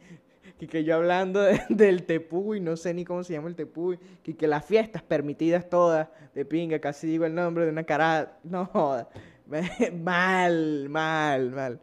Y 0.60 0.66
que 0.66 0.84
yo 0.84 0.94
hablando 0.94 1.42
del 1.68 2.04
tepuy, 2.04 2.60
no 2.60 2.76
sé 2.76 2.94
ni 2.94 3.04
cómo 3.04 3.24
se 3.24 3.32
llama 3.32 3.48
el 3.48 3.56
tepuy. 3.56 3.98
Y 4.24 4.34
que 4.34 4.46
las 4.46 4.64
fiestas 4.64 5.02
permitidas 5.02 5.68
todas, 5.68 6.08
de 6.34 6.44
pinga, 6.44 6.78
casi 6.78 7.06
digo 7.06 7.24
el 7.24 7.34
nombre 7.34 7.64
de 7.64 7.70
una 7.70 7.84
cara. 7.84 8.38
No 8.44 8.66
joda. 8.66 9.08
mal, 9.92 10.88
mal, 10.88 11.50
mal. 11.50 11.80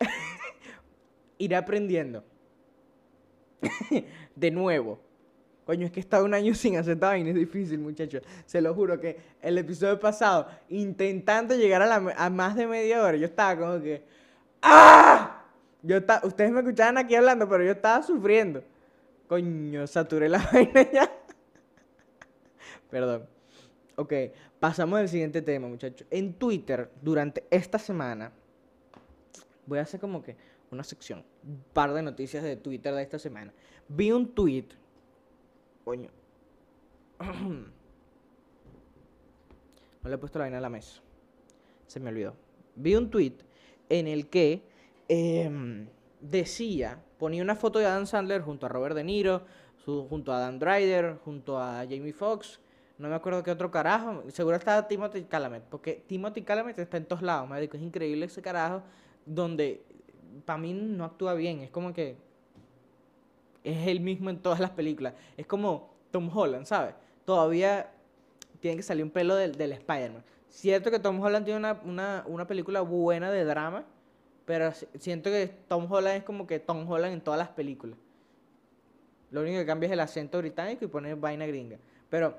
Iré 1.38 1.56
aprendiendo. 1.56 2.24
de 4.34 4.50
nuevo 4.50 5.07
Coño, 5.68 5.84
es 5.84 5.92
que 5.92 6.00
he 6.00 6.02
estado 6.02 6.24
un 6.24 6.32
año 6.32 6.54
sin 6.54 6.78
hacer 6.78 6.94
esta 6.94 7.14
es 7.14 7.34
difícil, 7.34 7.78
muchachos. 7.78 8.22
Se 8.46 8.62
lo 8.62 8.72
juro 8.72 8.98
que 8.98 9.18
el 9.42 9.58
episodio 9.58 10.00
pasado, 10.00 10.48
intentando 10.70 11.54
llegar 11.54 11.82
a, 11.82 12.30
más 12.30 12.56
de 12.56 12.66
media 12.66 13.02
hora, 13.02 13.18
yo 13.18 13.26
estaba 13.26 13.54
como 13.60 13.82
que. 13.82 14.02
¡Ah! 14.62 15.44
Yo 15.82 15.98
estaba, 15.98 16.26
ustedes 16.26 16.50
me 16.52 16.60
escuchaban 16.60 16.96
aquí 16.96 17.14
hablando, 17.14 17.46
pero 17.46 17.62
yo 17.64 17.72
estaba 17.72 18.02
sufriendo. 18.02 18.64
Coño, 19.28 19.86
saturé 19.86 20.30
la 20.30 20.38
vaina 20.52 20.90
ya. 20.90 21.12
Perdón. 22.88 23.26
Ok, 23.96 24.14
pasamos 24.58 24.98
al 25.00 25.08
siguiente 25.10 25.42
tema, 25.42 25.68
muchachos. 25.68 26.06
En 26.10 26.32
Twitter, 26.32 26.90
durante 27.02 27.44
esta 27.50 27.78
semana, 27.78 28.32
voy 29.66 29.80
a 29.80 29.82
hacer 29.82 30.00
como 30.00 30.22
que 30.22 30.34
una 30.70 30.82
sección, 30.82 31.22
un 31.46 31.62
par 31.74 31.92
de 31.92 32.00
noticias 32.00 32.42
de 32.42 32.56
Twitter 32.56 32.94
de 32.94 33.02
esta 33.02 33.18
semana. 33.18 33.52
Vi 33.86 34.12
un 34.12 34.34
tweet 34.34 34.68
Coño. 35.88 36.10
No 40.02 40.10
le 40.10 40.14
he 40.14 40.18
puesto 40.18 40.38
la 40.38 40.44
vaina 40.44 40.58
a 40.58 40.60
la 40.60 40.68
mesa. 40.68 41.00
Se 41.86 41.98
me 41.98 42.10
olvidó. 42.10 42.34
Vi 42.76 42.94
un 42.94 43.10
tweet 43.10 43.36
en 43.88 44.06
el 44.06 44.28
que 44.28 44.62
em, 45.08 45.88
decía, 46.20 47.02
ponía 47.18 47.42
una 47.42 47.56
foto 47.56 47.78
de 47.78 47.86
Adam 47.86 48.06
Sandler 48.06 48.42
junto 48.42 48.66
a 48.66 48.68
Robert 48.68 48.94
De 48.94 49.02
Niro, 49.02 49.42
junto 49.84 50.30
a 50.30 50.38
Dan 50.38 50.58
Driver, 50.58 51.16
junto 51.24 51.58
a 51.58 51.78
Jamie 51.88 52.12
Foxx. 52.12 52.60
No 52.98 53.08
me 53.08 53.14
acuerdo 53.14 53.42
qué 53.42 53.50
otro 53.50 53.70
carajo. 53.70 54.22
Seguro 54.28 54.56
estaba 54.56 54.86
Timothy 54.86 55.24
Calamet. 55.24 55.64
Porque 55.64 56.04
Timothy 56.06 56.42
Calamet 56.42 56.78
está 56.78 56.98
en 56.98 57.06
todos 57.06 57.22
lados, 57.22 57.48
me 57.48 57.64
Es 57.64 57.74
increíble 57.74 58.26
ese 58.26 58.42
carajo. 58.42 58.82
Donde 59.24 59.82
para 60.44 60.58
mí 60.58 60.74
no 60.74 61.04
actúa 61.04 61.32
bien. 61.32 61.60
Es 61.60 61.70
como 61.70 61.94
que 61.94 62.27
es 63.64 63.88
el 63.88 64.00
mismo 64.00 64.30
en 64.30 64.38
todas 64.40 64.60
las 64.60 64.70
películas. 64.70 65.14
Es 65.36 65.46
como 65.46 65.94
Tom 66.10 66.30
Holland, 66.34 66.66
¿sabes? 66.66 66.94
Todavía 67.24 67.90
tiene 68.60 68.76
que 68.76 68.82
salir 68.82 69.04
un 69.04 69.10
pelo 69.10 69.34
del, 69.34 69.54
del 69.56 69.72
Spider-Man. 69.72 70.24
Cierto 70.48 70.90
que 70.90 70.98
Tom 70.98 71.20
Holland 71.20 71.44
tiene 71.44 71.76
una, 71.84 72.46
película 72.46 72.80
buena 72.80 73.30
de 73.30 73.44
drama, 73.44 73.84
pero 74.44 74.72
siento 74.98 75.30
que 75.30 75.46
Tom 75.68 75.90
Holland 75.90 76.18
es 76.18 76.24
como 76.24 76.46
que 76.46 76.58
Tom 76.58 76.90
Holland 76.90 77.14
en 77.14 77.20
todas 77.20 77.38
las 77.38 77.50
películas. 77.50 77.98
Lo 79.30 79.42
único 79.42 79.58
que 79.58 79.66
cambia 79.66 79.88
es 79.88 79.92
el 79.92 80.00
acento 80.00 80.38
británico 80.38 80.84
y 80.84 80.88
pone 80.88 81.14
vaina 81.14 81.46
gringa. 81.46 81.78
Pero, 82.08 82.38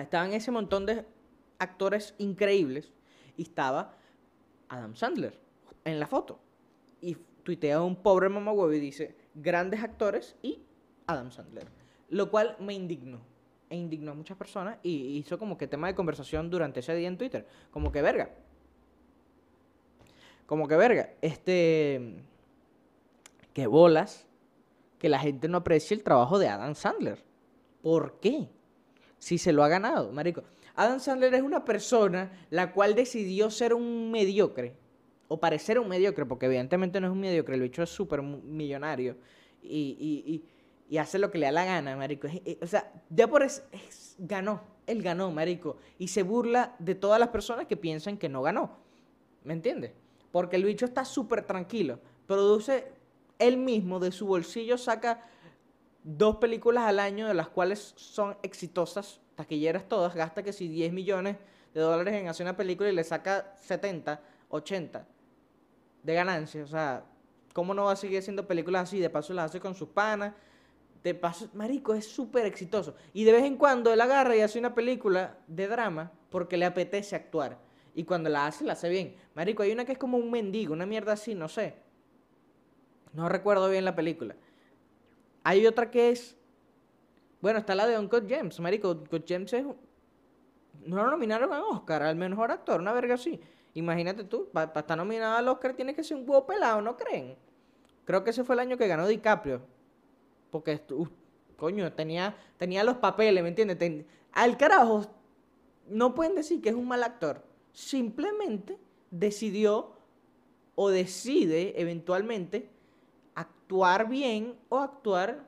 estaban 0.00 0.32
ese 0.32 0.50
montón 0.50 0.84
de 0.84 1.04
actores 1.58 2.14
increíbles 2.18 2.92
y 3.36 3.42
estaba 3.42 3.94
Adam 4.68 4.96
Sandler 4.96 5.38
en 5.84 6.00
la 6.00 6.08
foto. 6.08 6.40
Y 7.00 7.16
tuitea 7.44 7.80
un 7.80 7.94
pobre 7.94 8.28
mamá 8.28 8.52
y 8.74 8.80
dice, 8.80 9.14
grandes 9.42 9.82
actores 9.82 10.36
y 10.42 10.62
Adam 11.06 11.30
Sandler. 11.30 11.68
Lo 12.08 12.30
cual 12.30 12.56
me 12.60 12.74
indignó. 12.74 13.20
E 13.70 13.76
indignó 13.76 14.12
a 14.12 14.14
muchas 14.14 14.36
personas 14.36 14.78
y 14.82 15.18
hizo 15.18 15.38
como 15.38 15.58
que 15.58 15.66
tema 15.66 15.88
de 15.88 15.94
conversación 15.94 16.48
durante 16.48 16.80
ese 16.80 16.94
día 16.94 17.08
en 17.08 17.18
Twitter. 17.18 17.46
Como 17.70 17.92
que 17.92 18.00
verga. 18.00 18.30
Como 20.46 20.66
que 20.66 20.76
verga. 20.76 21.10
Este. 21.20 22.24
Que 23.52 23.66
bolas. 23.66 24.26
Que 24.98 25.08
la 25.08 25.18
gente 25.18 25.48
no 25.48 25.58
aprecie 25.58 25.96
el 25.96 26.02
trabajo 26.02 26.38
de 26.38 26.48
Adam 26.48 26.74
Sandler. 26.74 27.22
¿Por 27.82 28.20
qué? 28.20 28.48
Si 29.18 29.38
se 29.38 29.52
lo 29.52 29.62
ha 29.62 29.68
ganado, 29.68 30.12
marico. 30.12 30.42
Adam 30.74 31.00
Sandler 31.00 31.34
es 31.34 31.42
una 31.42 31.64
persona 31.64 32.32
la 32.50 32.72
cual 32.72 32.94
decidió 32.94 33.50
ser 33.50 33.74
un 33.74 34.10
mediocre 34.10 34.76
o 35.28 35.38
parecer 35.38 35.78
un 35.78 35.88
mediocre, 35.88 36.24
porque 36.24 36.46
evidentemente 36.46 37.00
no 37.00 37.06
es 37.06 37.12
un 37.12 37.20
mediocre, 37.20 37.54
el 37.54 37.60
bicho 37.60 37.82
es 37.82 37.90
súper 37.90 38.22
millonario 38.22 39.16
y, 39.62 39.96
y, 40.26 40.44
y, 40.88 40.98
hace 40.98 41.18
lo 41.18 41.30
que 41.30 41.38
le 41.38 41.46
da 41.46 41.52
la 41.52 41.64
gana, 41.66 41.96
marico. 41.96 42.28
o 42.62 42.66
sea, 42.66 42.90
ya 43.10 43.28
por 43.28 43.42
eso 43.42 43.62
ganó. 44.16 44.62
él 44.86 45.02
ganó, 45.02 45.30
marico. 45.30 45.76
Y 45.98 46.08
se 46.08 46.22
burla 46.22 46.74
de 46.78 46.94
todas 46.94 47.20
las 47.20 47.28
personas 47.28 47.66
que 47.66 47.76
piensan 47.76 48.16
que 48.16 48.28
no 48.28 48.40
ganó. 48.40 48.78
¿Me 49.44 49.52
entiendes? 49.52 49.92
Porque 50.32 50.56
el 50.56 50.64
bicho 50.64 50.86
está 50.86 51.04
súper 51.04 51.42
tranquilo. 51.42 52.00
Produce 52.26 52.90
él 53.38 53.58
mismo 53.58 54.00
de 54.00 54.12
su 54.12 54.26
bolsillo, 54.26 54.78
saca 54.78 55.26
dos 56.02 56.36
películas 56.36 56.84
al 56.84 57.00
año, 57.00 57.28
de 57.28 57.34
las 57.34 57.48
cuales 57.48 57.92
son 57.96 58.36
exitosas, 58.42 59.20
taquilleras 59.34 59.86
todas. 59.88 60.14
Gasta 60.14 60.42
que 60.42 60.54
si 60.54 60.68
10 60.68 60.92
millones 60.92 61.36
de 61.74 61.80
dólares 61.80 62.14
en 62.14 62.28
hacer 62.28 62.46
una 62.46 62.56
película 62.56 62.88
y 62.88 62.94
le 62.94 63.04
saca 63.04 63.54
70, 63.58 64.22
80 64.48 65.06
de 66.02 66.14
ganancia. 66.14 66.62
O 66.62 66.66
sea, 66.66 67.04
¿cómo 67.52 67.74
no 67.74 67.84
va 67.84 67.92
a 67.92 67.96
seguir 67.96 68.18
haciendo 68.18 68.46
películas 68.46 68.84
así? 68.84 68.98
De 68.98 69.10
paso 69.10 69.32
las 69.32 69.46
hace 69.46 69.60
con 69.60 69.74
sus 69.74 69.88
panas. 69.88 70.34
De 71.02 71.14
paso, 71.14 71.48
marico, 71.54 71.94
es 71.94 72.06
súper 72.06 72.46
exitoso. 72.46 72.94
Y 73.12 73.24
de 73.24 73.32
vez 73.32 73.44
en 73.44 73.56
cuando 73.56 73.92
él 73.92 74.00
agarra 74.00 74.36
y 74.36 74.40
hace 74.40 74.58
una 74.58 74.74
película 74.74 75.38
de 75.46 75.68
drama 75.68 76.12
porque 76.30 76.56
le 76.56 76.64
apetece 76.64 77.14
actuar. 77.14 77.58
Y 77.94 78.04
cuando 78.04 78.28
la 78.28 78.46
hace, 78.46 78.64
la 78.64 78.74
hace 78.74 78.88
bien. 78.88 79.16
Marico, 79.34 79.62
hay 79.62 79.72
una 79.72 79.84
que 79.84 79.92
es 79.92 79.98
como 79.98 80.18
un 80.18 80.30
mendigo, 80.30 80.72
una 80.72 80.86
mierda 80.86 81.12
así, 81.12 81.34
no 81.34 81.48
sé. 81.48 81.76
No 83.12 83.28
recuerdo 83.28 83.68
bien 83.68 83.84
la 83.84 83.96
película. 83.96 84.36
Hay 85.44 85.66
otra 85.66 85.90
que 85.90 86.10
es... 86.10 86.36
Bueno, 87.40 87.60
está 87.60 87.74
la 87.74 87.86
de 87.86 87.98
Uncut 87.98 88.28
James. 88.28 88.60
Marico, 88.60 88.90
Uncut 88.90 89.24
James 89.26 89.52
es... 89.52 89.64
No 90.84 91.02
lo 91.02 91.10
nominaron 91.10 91.52
a 91.52 91.64
Oscar, 91.64 92.02
al 92.02 92.16
mejor 92.16 92.50
actor, 92.50 92.80
una 92.80 92.92
verga 92.92 93.14
así. 93.14 93.40
Imagínate 93.78 94.24
tú, 94.24 94.48
para 94.52 94.80
estar 94.80 94.98
nominado 94.98 95.36
al 95.36 95.46
Oscar 95.46 95.72
tiene 95.72 95.94
que 95.94 96.02
ser 96.02 96.16
un 96.16 96.28
huevo 96.28 96.44
pelado, 96.44 96.82
¿no 96.82 96.96
creen? 96.96 97.36
Creo 98.04 98.24
que 98.24 98.30
ese 98.30 98.42
fue 98.42 98.56
el 98.56 98.60
año 98.60 98.76
que 98.76 98.88
ganó 98.88 99.06
DiCaprio. 99.06 99.60
Porque, 100.50 100.80
coño, 101.56 101.92
tenía, 101.92 102.34
tenía 102.56 102.82
los 102.82 102.96
papeles, 102.96 103.40
¿me 103.40 103.50
entiendes? 103.50 104.04
al 104.32 104.56
carajo, 104.56 105.06
no 105.88 106.12
pueden 106.14 106.34
decir 106.34 106.60
que 106.60 106.70
es 106.70 106.74
un 106.74 106.88
mal 106.88 107.04
actor. 107.04 107.44
Simplemente 107.72 108.78
decidió 109.12 109.92
o 110.74 110.90
decide 110.90 111.80
eventualmente 111.80 112.68
actuar 113.36 114.08
bien 114.08 114.56
o 114.68 114.78
actuar 114.78 115.47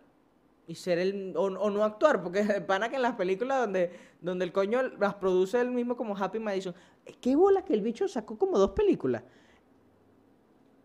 y 0.67 0.75
ser 0.75 0.99
el 0.99 1.35
o, 1.37 1.51
no 1.51 1.85
actuar 1.85 2.23
porque 2.23 2.43
pana 2.67 2.89
que 2.89 2.97
en 2.97 3.03
las 3.03 3.17
películas 3.17 3.61
donde 3.61 3.93
donde 4.21 4.45
el 4.45 4.53
coño 4.53 4.83
las 4.83 5.15
produce 5.15 5.61
él 5.61 5.71
mismo 5.71 5.97
como 5.97 6.17
Happy 6.17 6.39
Madison 6.39 6.75
qué 7.21 7.35
bola 7.37 7.65
que 7.65 7.75
el 7.75 7.83
bicho 7.83 8.07
sacó 8.09 8.39
como 8.39 8.59
dos 8.59 8.71
películas 8.71 9.23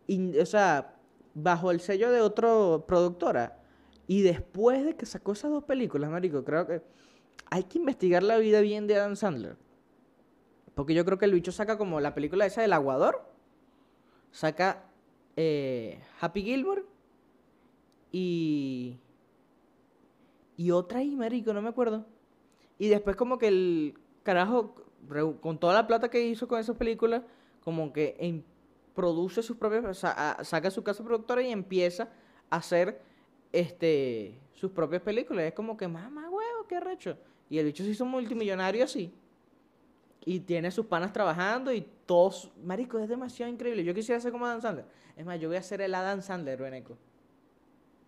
y, 0.08 0.38
o 0.40 0.46
sea 0.46 0.96
bajo 1.34 1.72
el 1.72 1.82
sello 1.82 2.12
de 2.12 2.22
otra 2.22 2.50
productora 2.88 3.60
y 4.08 4.22
después 4.22 4.86
de 4.86 4.96
que 4.96 5.06
sacó 5.06 5.34
esas 5.34 5.52
dos 5.52 5.64
películas 5.64 6.10
marico 6.10 6.44
creo 6.44 6.66
que 6.66 6.82
hay 7.50 7.64
que 7.64 7.78
investigar 7.78 8.24
la 8.24 8.38
vida 8.38 8.62
bien 8.62 8.88
de 8.88 8.96
Adam 8.96 9.16
Sandler. 9.16 9.58
Porque 10.74 10.94
yo 10.94 11.06
creo 11.06 11.18
que 11.18 11.26
el 11.26 11.34
bicho 11.34 11.52
saca 11.52 11.78
como 11.78 12.00
la 12.00 12.14
película 12.14 12.46
esa 12.46 12.62
del 12.62 12.74
aguador 12.74 13.24
saca 14.32 14.84
eh, 15.38 16.02
Happy 16.20 16.44
Gilmore 16.44 16.84
y 18.12 19.00
y 20.58 20.72
otra 20.72 21.00
ahí, 21.00 21.16
marico, 21.16 21.54
no 21.54 21.62
me 21.62 21.70
acuerdo. 21.70 22.06
Y 22.78 22.88
después 22.88 23.16
como 23.16 23.38
que 23.38 23.48
el 23.48 24.00
carajo, 24.24 24.76
con 25.42 25.60
toda 25.60 25.74
la 25.74 25.88
plata 25.88 26.10
que 26.10 26.26
hizo 26.26 26.48
con 26.48 26.60
esas 26.60 26.78
películas, 26.78 27.24
como 27.64 27.92
que 27.94 28.44
produce 28.94 29.44
sus 29.44 29.58
propias, 29.58 29.98
saca 29.98 30.72
su 30.72 30.84
casa 30.84 31.04
productora 31.04 31.42
y 31.42 31.52
empieza 31.52 32.10
a 32.50 32.58
hacer 32.58 33.02
este 33.52 34.40
sus 34.54 34.72
propias 34.72 35.02
películas. 35.02 35.46
Es 35.46 35.54
como 35.54 35.76
que, 35.78 35.88
mamá, 35.88 36.30
huevo, 36.30 36.68
qué 36.68 36.80
recho. 36.80 37.18
Y 37.50 37.60
el 37.60 37.66
bicho 37.66 37.84
se 37.84 37.90
hizo 37.90 38.06
multimillonario 38.06 38.84
así. 38.84 39.14
Y 40.26 40.40
tiene 40.40 40.72
sus 40.72 40.88
panas 40.88 41.14
trabajando 41.14 41.72
y 41.72 41.86
todos, 42.06 42.52
marico, 42.64 42.98
es 42.98 43.08
demasiado 43.08 43.52
increíble. 43.52 43.84
Yo 43.84 43.94
quisiera 43.94 44.20
ser 44.20 44.32
como 44.32 44.46
Adam 44.46 44.62
Sandler. 44.62 44.86
Es 45.16 45.26
más, 45.26 45.40
yo 45.40 45.50
voy 45.50 45.58
a 45.58 45.62
ser 45.62 45.82
el 45.82 45.94
Adam 45.94 46.22
Sandler, 46.22 46.60
Reneco. 46.60 46.98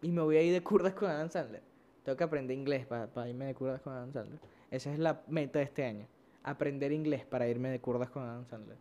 Y 0.02 0.12
me 0.12 0.22
voy 0.22 0.38
a 0.38 0.42
ir 0.42 0.54
de 0.54 0.64
curdas 0.64 0.94
con 0.94 1.10
Adam 1.10 1.30
Sandler. 1.30 1.62
Tengo 2.08 2.16
que 2.16 2.24
aprender 2.24 2.58
inglés 2.58 2.86
para, 2.86 3.28
irme 3.28 3.48
de 3.48 3.54
curdas 3.54 3.82
con 3.82 3.92
Adam 3.92 4.14
Sandler. 4.14 4.40
Esa 4.72 4.94
es 4.94 4.98
la 4.98 5.24
meta 5.28 5.60
de 5.60 5.66
este 5.66 5.84
año. 5.84 6.08
Aprender 6.42 6.94
inglés 6.94 7.26
para 7.26 7.50
irme 7.50 7.70
de 7.70 7.82
curdas 7.82 8.10
con 8.10 8.24
Adam 8.24 8.46
Sandler. 8.46 8.78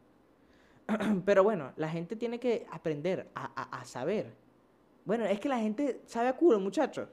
Pero 1.25 1.43
bueno, 1.43 1.73
la 1.75 1.89
gente 1.89 2.15
tiene 2.15 2.39
que 2.39 2.69
aprender 2.71 3.27
a, 3.35 3.85
saber. 3.85 4.33
Bueno, 5.05 5.25
es 5.25 5.41
que 5.41 5.49
la 5.49 5.59
gente 5.59 6.03
sabe 6.07 6.29
a 6.29 6.37
culo, 6.37 6.61
muchachos. 6.61 7.09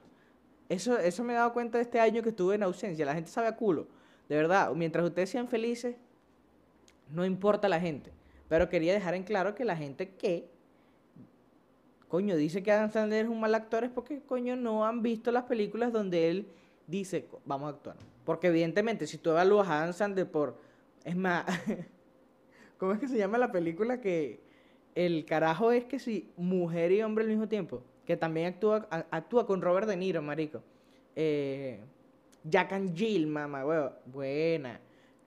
Eso, 0.70 1.00
eso 1.00 1.24
me 1.24 1.34
he 1.34 1.36
dado 1.36 1.52
cuenta 1.52 1.82
este 1.82 2.00
año 2.00 2.22
que 2.22 2.30
estuve 2.30 2.54
en 2.54 2.62
ausencia. 2.62 3.08
La 3.08 3.16
gente 3.16 3.32
sabe 3.32 3.48
a 3.48 3.56
culo. 3.56 3.88
De 4.30 4.36
verdad, 4.36 4.72
mientras 4.76 5.04
ustedes 5.04 5.32
sean 5.32 5.48
felices, 5.48 5.96
no 7.10 7.26
importa 7.26 7.68
la 7.68 7.80
gente. 7.80 8.12
Pero 8.50 8.70
quería 8.70 8.94
dejar 8.94 9.16
en 9.16 9.24
claro 9.24 9.56
que 9.56 9.66
la 9.66 9.76
gente 9.76 10.14
que 10.14 10.48
coño, 12.14 12.36
dice 12.36 12.62
que 12.62 12.72
Adam 12.72 12.92
Sandler 12.92 13.26
es 13.26 13.32
un 13.32 13.40
mal 13.40 13.56
actor 13.56 13.84
es 13.84 13.90
porque, 13.90 14.22
coño, 14.22 14.56
no 14.56 14.86
han 14.86 15.02
visto 15.02 15.32
las 15.32 15.46
películas 15.46 15.92
donde 15.92 16.30
él 16.30 16.48
dice, 16.86 17.26
vamos 17.44 17.66
a 17.66 17.70
actuar. 17.72 17.96
Porque 18.24 18.50
evidentemente, 18.50 19.08
si 19.08 19.18
tú 19.18 19.32
evalúas 19.32 19.68
a 19.68 19.82
Adam 19.82 19.94
Sandler 19.96 20.30
por... 20.30 20.56
Es 21.04 21.16
más, 21.16 21.44
¿cómo 22.78 22.92
es 22.92 23.00
que 23.00 23.08
se 23.08 23.18
llama 23.18 23.40
la 23.40 23.52
película 23.52 24.00
que 24.00 24.40
el 24.94 25.26
carajo 25.26 25.72
es 25.72 25.86
que 25.86 25.98
si 25.98 26.30
mujer 26.38 26.92
y 26.92 27.02
hombre 27.02 27.24
al 27.24 27.32
mismo 27.32 27.48
tiempo? 27.48 27.82
Que 28.06 28.16
también 28.16 28.46
actúa, 28.46 28.88
actúa 29.10 29.48
con 29.48 29.64
Robert 29.64 29.88
De 29.88 29.98
Niro, 29.98 30.22
marico. 30.22 30.62
Eh, 31.16 31.80
Jack 32.44 32.74
and 32.74 32.96
Jill, 32.96 33.26
mamá, 33.26 33.66
weón. 33.66 33.92
Buena. 34.06 34.80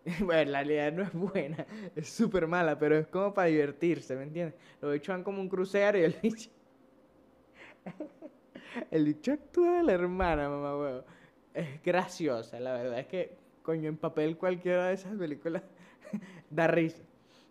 Bueno, 0.21 0.53
la 0.53 0.63
realidad 0.63 0.93
no 0.93 1.03
es 1.03 1.13
buena, 1.13 1.67
es 1.97 2.09
súper 2.09 2.47
mala, 2.47 2.79
pero 2.79 2.97
es 2.97 3.09
como 3.09 3.35
para 3.35 3.49
divertirse, 3.49 4.15
¿me 4.15 4.23
entiendes? 4.23 4.55
Los 4.81 4.93
bichos 4.93 5.09
van 5.09 5.25
como 5.25 5.41
un 5.41 5.49
crucero 5.49 5.99
y 5.99 6.03
el 6.03 6.15
bicho 6.23 6.49
el 8.91 9.05
dicho 9.05 9.33
actúa 9.33 9.79
de 9.79 9.83
la 9.83 9.93
hermana, 9.93 10.49
mamá 10.49 10.77
huevo. 10.77 11.05
Es 11.55 11.83
graciosa, 11.83 12.61
la 12.61 12.75
verdad 12.75 12.99
es 13.01 13.07
que, 13.07 13.37
coño, 13.63 13.89
en 13.89 13.97
papel 13.97 14.37
cualquiera 14.37 14.89
de 14.89 14.95
esas 14.95 15.17
películas 15.17 15.63
da 16.51 16.67
risa. 16.67 17.03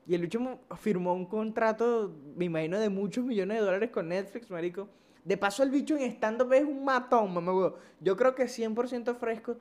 Y 0.08 0.13
el 0.13 0.21
bicho 0.21 0.39
firmó 0.80 1.13
un 1.13 1.26
contrato, 1.26 2.13
me 2.36 2.45
imagino, 2.45 2.80
de 2.80 2.89
muchos 2.89 3.26
millones 3.26 3.58
de 3.58 3.65
dólares 3.65 3.89
con 3.89 4.10
Netflix, 4.10 4.52
marico. 4.52 4.88
De 5.24 5.36
paso, 5.36 5.63
el 5.63 5.71
bicho 5.71 5.98
en 5.98 6.04
stand-up 6.04 6.54
es 6.54 6.63
un 6.63 6.86
matón, 6.86 7.34
mamá 7.34 7.52
huevo. 7.52 7.78
Yo 8.00 8.15
creo 8.15 8.36
que 8.36 8.43
100% 8.43 9.15
fresco 9.15 9.58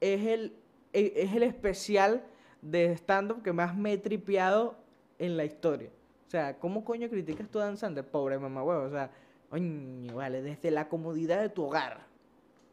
es 0.00 0.24
el, 0.24 0.54
e, 0.92 1.12
es 1.16 1.34
el 1.34 1.42
especial 1.42 2.22
de 2.62 2.92
stand-up 2.92 3.42
que 3.42 3.52
más 3.52 3.76
me 3.76 3.94
he 3.94 3.98
tripeado 3.98 4.76
en 5.18 5.36
la 5.36 5.44
historia. 5.44 5.90
O 6.28 6.30
sea, 6.30 6.56
¿cómo 6.56 6.84
coño 6.84 7.08
criticas 7.08 7.48
tú 7.50 7.58
a 7.58 7.68
Dan? 7.68 7.94
Pobre 8.12 8.38
mamá 8.38 8.62
huevo, 8.62 8.84
o 8.84 8.90
sea... 8.90 9.10
Oye, 9.50 10.10
vale, 10.14 10.42
desde 10.42 10.70
la 10.70 10.88
comodidad 10.88 11.40
de 11.40 11.48
tu 11.48 11.64
hogar. 11.64 12.06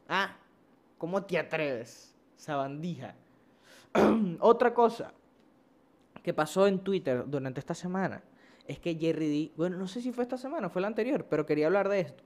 Ah, 0.08 0.36
¿cómo 0.96 1.24
te 1.24 1.38
atreves? 1.38 2.14
Sabandija. 2.36 3.14
Otra 4.40 4.72
cosa 4.72 5.12
que 6.22 6.32
pasó 6.32 6.66
en 6.66 6.80
Twitter 6.80 7.24
durante 7.26 7.60
esta 7.60 7.74
semana 7.74 8.22
es 8.66 8.78
que 8.78 8.94
Jerry 8.94 9.28
D, 9.28 9.52
bueno, 9.56 9.76
no 9.76 9.88
sé 9.88 10.00
si 10.00 10.12
fue 10.12 10.24
esta 10.24 10.36
semana, 10.36 10.68
fue 10.68 10.82
la 10.82 10.88
anterior, 10.88 11.26
pero 11.28 11.46
quería 11.46 11.66
hablar 11.66 11.88
de 11.88 12.00
esto. 12.00 12.22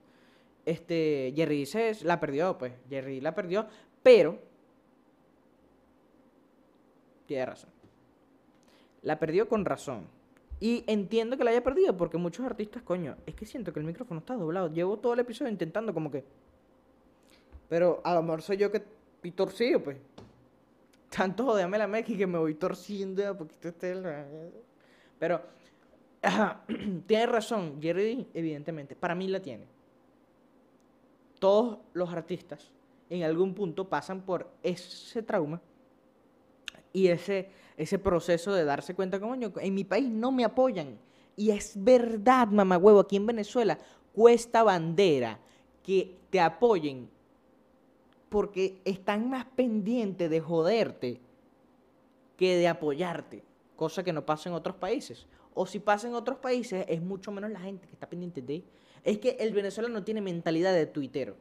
Este, 0.66 1.32
Jerry 1.34 1.64
D 1.64 1.98
la 2.02 2.20
perdió, 2.20 2.58
pues, 2.58 2.72
Jerry 2.88 3.16
D 3.16 3.22
la 3.22 3.34
perdió, 3.34 3.66
pero 4.02 4.38
tiene 7.26 7.46
razón. 7.46 7.70
La 9.02 9.18
perdió 9.18 9.48
con 9.48 9.64
razón. 9.64 10.06
Y 10.62 10.84
entiendo 10.86 11.36
que 11.36 11.42
la 11.42 11.50
haya 11.50 11.64
perdido 11.64 11.96
porque 11.96 12.18
muchos 12.18 12.46
artistas, 12.46 12.84
coño, 12.84 13.16
es 13.26 13.34
que 13.34 13.44
siento 13.44 13.72
que 13.72 13.80
el 13.80 13.84
micrófono 13.84 14.20
está 14.20 14.36
doblado. 14.36 14.72
Llevo 14.72 14.96
todo 14.96 15.14
el 15.14 15.18
episodio 15.18 15.50
intentando 15.50 15.92
como 15.92 16.08
que... 16.08 16.24
Pero 17.68 18.00
a 18.04 18.14
lo 18.14 18.22
mejor 18.22 18.42
soy 18.42 18.58
yo 18.58 18.70
que 18.70 18.76
estoy 18.76 19.32
torcido, 19.32 19.82
pues. 19.82 19.96
Tanto 21.08 21.46
jodeame 21.46 21.78
la 21.78 21.88
Meki 21.88 22.16
que 22.16 22.28
me 22.28 22.38
voy 22.38 22.54
torciendo 22.54 23.28
a 23.28 23.36
poquito 23.36 23.70
este... 23.70 24.00
Pero... 25.18 25.42
tiene 27.08 27.26
razón, 27.26 27.82
Jerry, 27.82 28.28
evidentemente. 28.32 28.94
Para 28.94 29.16
mí 29.16 29.26
la 29.26 29.42
tiene. 29.42 29.66
Todos 31.40 31.80
los 31.92 32.08
artistas 32.08 32.70
en 33.10 33.24
algún 33.24 33.52
punto 33.52 33.88
pasan 33.88 34.20
por 34.20 34.48
ese 34.62 35.24
trauma 35.24 35.60
y 36.92 37.08
ese 37.08 37.50
ese 37.82 37.98
proceso 37.98 38.52
de 38.52 38.64
darse 38.64 38.94
cuenta, 38.94 39.20
coño, 39.20 39.52
en 39.60 39.74
mi 39.74 39.84
país 39.84 40.08
no 40.08 40.32
me 40.32 40.44
apoyan. 40.44 40.98
Y 41.36 41.50
es 41.50 41.72
verdad, 41.76 42.48
mamá 42.48 42.78
huevo, 42.78 43.00
aquí 43.00 43.16
en 43.16 43.26
Venezuela 43.26 43.78
cuesta 44.12 44.62
bandera 44.62 45.38
que 45.82 46.18
te 46.30 46.40
apoyen 46.40 47.08
porque 48.28 48.80
están 48.84 49.28
más 49.28 49.44
pendientes 49.44 50.30
de 50.30 50.40
joderte 50.40 51.20
que 52.36 52.56
de 52.56 52.68
apoyarte, 52.68 53.42
cosa 53.76 54.02
que 54.02 54.12
no 54.12 54.24
pasa 54.24 54.48
en 54.48 54.54
otros 54.54 54.76
países. 54.76 55.26
O 55.54 55.66
si 55.66 55.78
pasa 55.78 56.08
en 56.08 56.14
otros 56.14 56.38
países, 56.38 56.84
es 56.88 57.02
mucho 57.02 57.30
menos 57.30 57.50
la 57.50 57.60
gente 57.60 57.86
que 57.86 57.92
está 57.92 58.08
pendiente 58.08 58.40
de. 58.40 58.64
Es 59.04 59.18
que 59.18 59.36
el 59.38 59.52
venezolano 59.52 60.02
tiene 60.02 60.20
mentalidad 60.22 60.72
de 60.72 60.86
tuitero. 60.86 61.36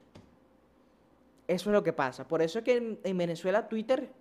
Eso 1.47 1.69
es 1.69 1.73
lo 1.73 1.83
que 1.83 1.93
pasa. 1.93 2.27
Por 2.27 2.41
eso 2.41 2.59
es 2.59 2.65
que 2.65 2.99
en 3.03 3.17
Venezuela 3.17 3.69
Twitter 3.69 4.11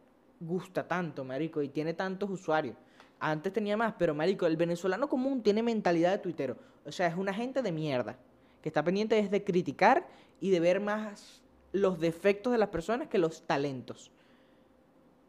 gusta 0.41 0.89
tanto, 0.89 1.25
marico, 1.25 1.63
y 1.63 1.69
tiene 1.69 1.95
tantos 1.95 2.31
usuarios. 2.31 2.77
Antes 3.21 3.53
tenía 3.53 3.77
más, 3.77 3.95
pero 3.99 4.15
marico, 4.15 4.47
el 4.47 4.57
venezolano 4.57 5.09
común 5.09 5.43
tiene 5.43 5.63
mentalidad 5.63 6.11
de 6.11 6.19
tuitero. 6.19 6.57
O 6.87 6.91
sea, 6.91 7.07
es 7.07 7.17
una 7.17 7.35
gente 7.35 7.63
de 7.63 7.71
mierda, 7.71 8.19
que 8.63 8.71
está 8.71 8.83
pendiente 8.83 9.19
es 9.19 9.31
de 9.31 9.45
criticar 9.45 10.09
y 10.41 10.51
de 10.51 10.61
ver 10.61 10.81
más 10.81 11.43
los 11.73 12.01
defectos 12.01 12.53
de 12.53 12.59
las 12.59 12.71
personas 12.71 13.09
que 13.09 13.19
los 13.19 13.43
talentos. 13.47 14.11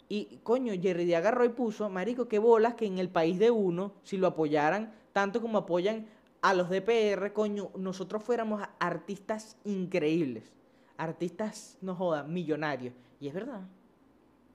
Y 0.07 0.39
coño, 0.43 0.73
Jerry 0.81 1.05
de 1.05 1.15
agarró 1.15 1.45
y 1.45 1.49
puso, 1.49 1.89
marico, 1.89 2.27
qué 2.27 2.39
bolas 2.39 2.75
que 2.75 2.85
en 2.85 2.97
el 2.97 3.09
país 3.09 3.39
de 3.39 3.51
uno, 3.51 3.93
si 4.03 4.17
lo 4.17 4.27
apoyaran 4.27 4.93
tanto 5.13 5.41
como 5.41 5.57
apoyan 5.57 6.07
a 6.41 6.53
los 6.53 6.69
DPR, 6.69 7.33
coño, 7.33 7.71
nosotros 7.77 8.23
fuéramos 8.23 8.61
artistas 8.79 9.57
increíbles. 9.63 10.51
Artistas, 10.97 11.77
no 11.81 11.95
jodan, 11.95 12.33
millonarios. 12.33 12.93
Y 13.19 13.27
es 13.27 13.33
verdad. 13.33 13.61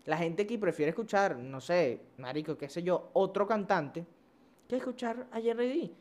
La 0.07 0.17
gente 0.17 0.45
aquí 0.45 0.57
prefiere 0.57 0.91
escuchar, 0.91 1.37
no 1.37 1.61
sé, 1.61 2.01
marico, 2.19 2.57
qué 2.57 2.69
sé 2.69 2.83
yo, 2.83 3.11
otro 3.13 3.47
cantante, 3.47 4.07
que 4.69 4.77
escuchar 4.77 5.27
a 5.33 5.41
Jerry 5.41 5.69
D. 5.69 5.93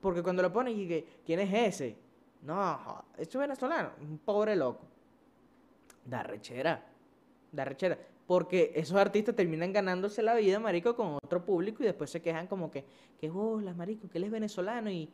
Porque 0.00 0.22
cuando 0.22 0.42
lo 0.42 0.50
ponen 0.50 0.78
y 0.78 0.88
que, 0.88 1.06
¿quién 1.24 1.40
es 1.40 1.52
ese? 1.52 1.96
No, 2.42 3.04
es 3.18 3.34
venezolano, 3.36 3.90
un 4.00 4.18
pobre 4.18 4.56
loco. 4.56 4.86
Da 6.06 6.22
rechera, 6.22 6.82
da 7.52 7.64
rechera. 7.66 7.98
Porque 8.26 8.72
esos 8.74 8.96
artistas 8.96 9.36
terminan 9.36 9.74
ganándose 9.74 10.22
la 10.22 10.34
vida, 10.34 10.58
marico, 10.58 10.96
con 10.96 11.18
otro 11.22 11.44
público 11.44 11.82
y 11.82 11.86
después 11.86 12.08
se 12.08 12.22
quejan 12.22 12.46
como 12.46 12.70
que, 12.70 12.84
que 13.20 13.28
bolas, 13.28 13.76
marico, 13.76 14.08
que 14.08 14.16
él 14.16 14.24
es 14.24 14.30
venezolano 14.30 14.90
y, 14.90 15.10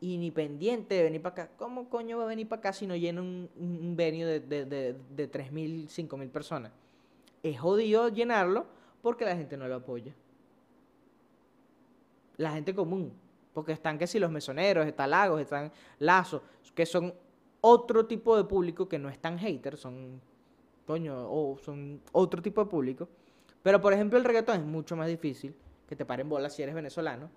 y 0.00 0.16
ni 0.16 0.32
pendiente 0.32 0.96
de 0.96 1.04
venir 1.04 1.22
para 1.22 1.44
acá. 1.44 1.50
¿Cómo 1.56 1.88
coño 1.88 2.18
va 2.18 2.24
a 2.24 2.26
venir 2.26 2.48
para 2.48 2.58
acá 2.58 2.72
si 2.72 2.86
no 2.88 2.96
llena 2.96 3.20
un, 3.20 3.48
un 3.56 3.94
venue 3.94 4.24
de, 4.24 4.40
de, 4.40 4.64
de, 4.64 4.96
de 5.14 5.30
3.000, 5.30 5.86
5.000 5.86 6.30
personas? 6.30 6.72
Es 7.42 7.58
jodido 7.58 8.08
llenarlo 8.08 8.66
porque 9.02 9.24
la 9.24 9.36
gente 9.36 9.56
no 9.56 9.68
lo 9.68 9.76
apoya. 9.76 10.14
La 12.36 12.52
gente 12.52 12.74
común. 12.74 13.12
Porque 13.52 13.72
están 13.72 13.98
que 13.98 14.06
si 14.06 14.18
los 14.18 14.30
mesoneros, 14.30 14.86
están 14.86 15.10
lagos, 15.10 15.40
están 15.40 15.72
lazos, 15.98 16.42
que 16.74 16.86
son 16.86 17.12
otro 17.60 18.06
tipo 18.06 18.36
de 18.36 18.44
público 18.44 18.88
que 18.88 18.98
no 18.98 19.08
están 19.08 19.38
haters, 19.38 19.80
son 19.80 20.20
coño, 20.86 21.14
o 21.30 21.58
son 21.58 22.00
otro 22.12 22.40
tipo 22.40 22.64
de 22.64 22.70
público. 22.70 23.08
Pero 23.62 23.80
por 23.80 23.92
ejemplo 23.92 24.18
el 24.18 24.24
reggaetón 24.24 24.60
es 24.60 24.66
mucho 24.66 24.96
más 24.96 25.08
difícil 25.08 25.54
que 25.88 25.96
te 25.96 26.04
paren 26.04 26.28
bolas 26.28 26.54
si 26.54 26.62
eres 26.62 26.74
venezolano 26.74 27.28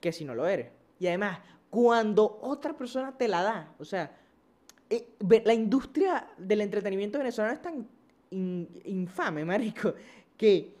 que 0.00 0.12
si 0.12 0.24
no 0.24 0.34
lo 0.34 0.46
eres. 0.46 0.70
Y 0.98 1.06
además, 1.06 1.40
cuando 1.70 2.38
otra 2.42 2.76
persona 2.76 3.16
te 3.16 3.28
la 3.28 3.42
da, 3.42 3.74
o 3.78 3.84
sea, 3.84 4.14
eh, 4.90 5.08
la 5.44 5.54
industria 5.54 6.28
del 6.36 6.60
entretenimiento 6.60 7.18
venezolano 7.18 7.54
es 7.54 7.62
tan 7.62 7.88
infame, 8.32 9.44
marico, 9.44 9.94
que 10.36 10.74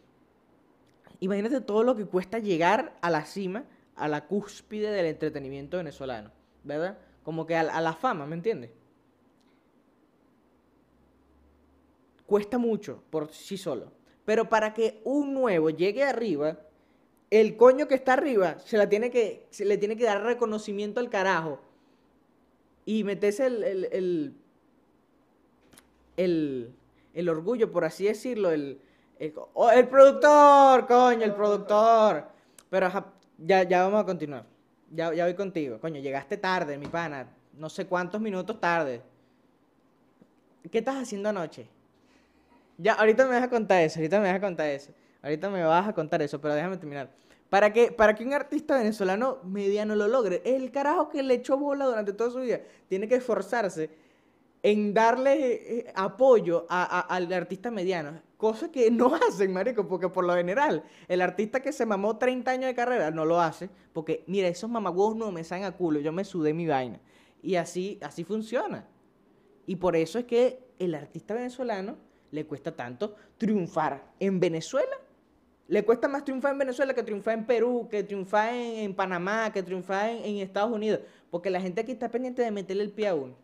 imagínate 1.20 1.60
todo 1.60 1.82
lo 1.82 1.94
que 1.94 2.06
cuesta 2.06 2.38
llegar 2.38 2.96
a 3.00 3.10
la 3.10 3.24
cima, 3.24 3.64
a 3.96 4.08
la 4.08 4.26
cúspide 4.26 4.90
del 4.90 5.06
entretenimiento 5.06 5.76
venezolano, 5.76 6.30
¿verdad? 6.64 6.98
Como 7.22 7.46
que 7.46 7.54
a, 7.54 7.80
la 7.80 7.92
fama, 7.92 8.26
¿me 8.26 8.34
entiendes? 8.34 8.70
Cuesta 12.26 12.58
mucho 12.58 13.02
por 13.10 13.32
sí 13.32 13.56
solo. 13.56 13.92
Pero 14.24 14.48
para 14.48 14.72
que 14.72 15.00
un 15.04 15.34
nuevo 15.34 15.70
llegue 15.70 16.02
arriba, 16.02 16.58
el 17.30 17.56
coño 17.56 17.86
que 17.86 17.94
está 17.94 18.14
arriba 18.14 18.58
se, 18.58 18.76
la 18.76 18.88
tiene 18.88 19.10
que, 19.10 19.46
se 19.50 19.64
le 19.64 19.78
tiene 19.78 19.96
que 19.96 20.04
dar 20.04 20.22
reconocimiento 20.22 21.00
al 21.00 21.10
carajo. 21.10 21.60
Y 22.84 23.04
meterse 23.04 23.46
el, 23.46 23.62
el, 23.62 23.88
el 23.92 24.34
el 26.16 26.72
orgullo, 27.28 27.70
por 27.70 27.84
así 27.84 28.04
decirlo, 28.04 28.50
el, 28.50 28.80
el, 29.18 29.32
oh, 29.36 29.70
productor, 29.90 30.86
coño, 30.86 31.24
el 31.24 31.34
productor. 31.34 32.26
Pero 32.70 32.90
ya, 33.38 33.62
ya 33.64 33.84
vamos 33.84 34.02
a 34.02 34.06
continuar. 34.06 34.44
Ya, 34.90 35.12
ya 35.12 35.24
voy 35.24 35.34
contigo. 35.34 35.78
Coño, 35.80 36.00
llegaste 36.00 36.36
tarde, 36.36 36.78
mi 36.78 36.86
pana. 36.86 37.26
No 37.54 37.68
sé 37.68 37.86
cuántos 37.86 38.20
minutos 38.20 38.58
tarde. 38.60 39.02
¿Qué 40.70 40.78
estás 40.78 40.96
haciendo 40.96 41.28
anoche? 41.28 41.68
Ya, 42.78 42.94
ahorita 42.94 43.26
me 43.26 43.34
vas 43.34 43.42
a 43.42 43.50
contar 43.50 43.82
eso, 43.82 43.98
ahorita 43.98 44.20
me 44.20 44.28
vas 44.28 44.36
a 44.36 44.40
contar 44.40 44.68
eso. 44.68 44.92
Ahorita 45.22 45.50
me 45.50 45.62
vas 45.62 45.88
a 45.88 45.92
contar 45.92 46.22
eso, 46.22 46.40
pero 46.40 46.54
déjame 46.54 46.76
terminar. 46.76 47.10
Para 47.48 47.72
que, 47.72 47.92
para 47.92 48.14
que 48.14 48.24
un 48.24 48.32
artista 48.32 48.78
venezolano 48.78 49.38
mediano 49.44 49.94
lo 49.94 50.08
logre, 50.08 50.42
el 50.44 50.72
carajo 50.72 51.10
que 51.10 51.22
le 51.22 51.34
echó 51.34 51.58
bola 51.58 51.84
durante 51.84 52.12
toda 52.12 52.30
su 52.30 52.40
vida 52.40 52.60
tiene 52.88 53.06
que 53.06 53.16
esforzarse 53.16 53.90
en 54.62 54.94
darle 54.94 55.78
eh, 55.78 55.92
apoyo 55.94 56.66
al 56.68 57.32
artista 57.32 57.70
mediano. 57.70 58.20
Cosa 58.36 58.70
que 58.70 58.90
no 58.90 59.14
hacen, 59.28 59.52
marico, 59.52 59.88
porque 59.88 60.08
por 60.08 60.24
lo 60.24 60.34
general, 60.34 60.84
el 61.08 61.20
artista 61.20 61.60
que 61.60 61.72
se 61.72 61.84
mamó 61.84 62.16
30 62.16 62.50
años 62.50 62.66
de 62.66 62.74
carrera 62.74 63.10
no 63.10 63.24
lo 63.24 63.40
hace, 63.40 63.68
porque, 63.92 64.24
mira, 64.26 64.48
esos 64.48 64.70
mamagüos 64.70 65.16
no 65.16 65.32
me 65.32 65.44
salen 65.44 65.64
a 65.64 65.72
culo, 65.72 66.00
yo 66.00 66.12
me 66.12 66.24
sudé 66.24 66.54
mi 66.54 66.66
vaina. 66.66 67.00
Y 67.42 67.56
así, 67.56 67.98
así 68.02 68.24
funciona. 68.24 68.86
Y 69.66 69.76
por 69.76 69.96
eso 69.96 70.18
es 70.18 70.26
que 70.26 70.60
el 70.78 70.94
artista 70.94 71.34
venezolano 71.34 71.96
le 72.30 72.46
cuesta 72.46 72.74
tanto 72.74 73.16
triunfar 73.38 74.12
en 74.20 74.38
Venezuela. 74.38 74.96
Le 75.68 75.84
cuesta 75.84 76.08
más 76.08 76.24
triunfar 76.24 76.52
en 76.52 76.58
Venezuela 76.58 76.94
que 76.94 77.02
triunfar 77.02 77.38
en 77.38 77.46
Perú, 77.46 77.88
que 77.90 78.02
triunfar 78.02 78.52
en, 78.54 78.94
Panamá, 78.94 79.52
que 79.52 79.62
triunfar 79.62 80.10
en, 80.10 80.24
en 80.24 80.36
Estados 80.38 80.72
Unidos. 80.72 81.00
Porque 81.30 81.50
la 81.50 81.60
gente 81.60 81.80
aquí 81.80 81.92
está 81.92 82.10
pendiente 82.10 82.42
de 82.42 82.50
meterle 82.50 82.82
el 82.82 82.90
pie 82.90 83.08
a 83.08 83.14
uno. 83.14 83.34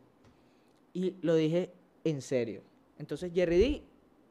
Y 0.99 1.15
lo 1.23 1.37
dije 1.37 1.73
en 2.03 2.21
serio. 2.21 2.63
Entonces 2.99 3.31
Jerry 3.33 3.59
D 3.59 3.83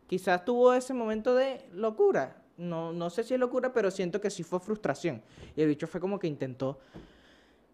quizás 0.06 0.44
tuvo 0.44 0.74
ese 0.74 0.94
momento 0.94 1.34
de 1.34 1.66
locura. 1.72 2.44
No, 2.58 2.92
no 2.92 3.10
sé 3.10 3.24
si 3.24 3.34
es 3.34 3.40
locura, 3.40 3.72
pero 3.72 3.90
siento 3.90 4.20
que 4.20 4.30
sí 4.30 4.44
fue 4.44 4.60
frustración. 4.60 5.22
Y 5.56 5.62
el 5.62 5.70
bicho 5.70 5.88
fue 5.88 6.02
como 6.02 6.20
que 6.20 6.28
intentó 6.28 6.78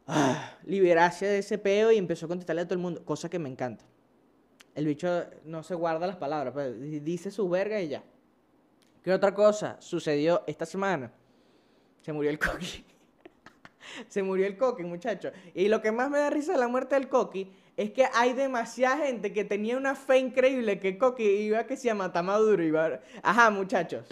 ah, 0.06 0.58
liberarse 0.64 1.26
de 1.26 1.40
ese 1.40 1.58
peo 1.58 1.92
y 1.92 1.98
empezó 1.98 2.28
a 2.28 2.30
contestarle 2.30 2.62
a 2.62 2.66
todo 2.66 2.76
el 2.76 2.82
mundo, 2.82 3.04
cosa 3.04 3.30
que 3.30 3.40
me 3.40 3.50
encanta. 3.50 3.84
El 4.76 4.86
bicho 4.86 5.24
no 5.44 5.64
se 5.64 5.74
guarda 5.74 6.06
las 6.06 6.18
palabras, 6.18 6.54
pues, 6.54 7.04
dice 7.04 7.32
su 7.32 7.50
verga 7.50 7.82
y 7.82 7.88
ya. 7.88 8.04
¿Qué 9.02 9.12
otra 9.12 9.34
cosa 9.34 9.78
sucedió 9.82 10.44
esta 10.46 10.68
semana? 10.68 11.12
Se 12.02 12.14
murió 12.14 12.30
el 12.30 12.38
coqui. 12.38 12.86
se 14.08 14.22
murió 14.22 14.46
el 14.46 14.56
coqui, 14.56 14.84
muchacho. 14.84 15.32
Y 15.56 15.68
lo 15.68 15.82
que 15.82 15.92
más 15.92 16.12
me 16.12 16.20
da 16.20 16.30
risa 16.30 16.52
de 16.52 16.60
la 16.60 16.68
muerte 16.68 16.94
del 16.94 17.10
coqui 17.10 17.52
es 17.76 17.92
que 17.92 18.06
hay 18.14 18.34
demasiada 18.34 18.98
gente 19.06 19.34
que 19.34 19.44
tenía 19.44 19.78
una 19.78 19.96
fe 19.96 20.20
increíble 20.20 20.80
que 20.80 20.98
Coqui 20.98 21.24
iba 21.24 21.66
que 21.66 21.76
se 21.76 21.86
llama 21.86 22.12
Maduro. 22.22 22.64
Iba... 22.64 23.00
Ajá, 23.24 23.50
muchachos. 23.50 24.06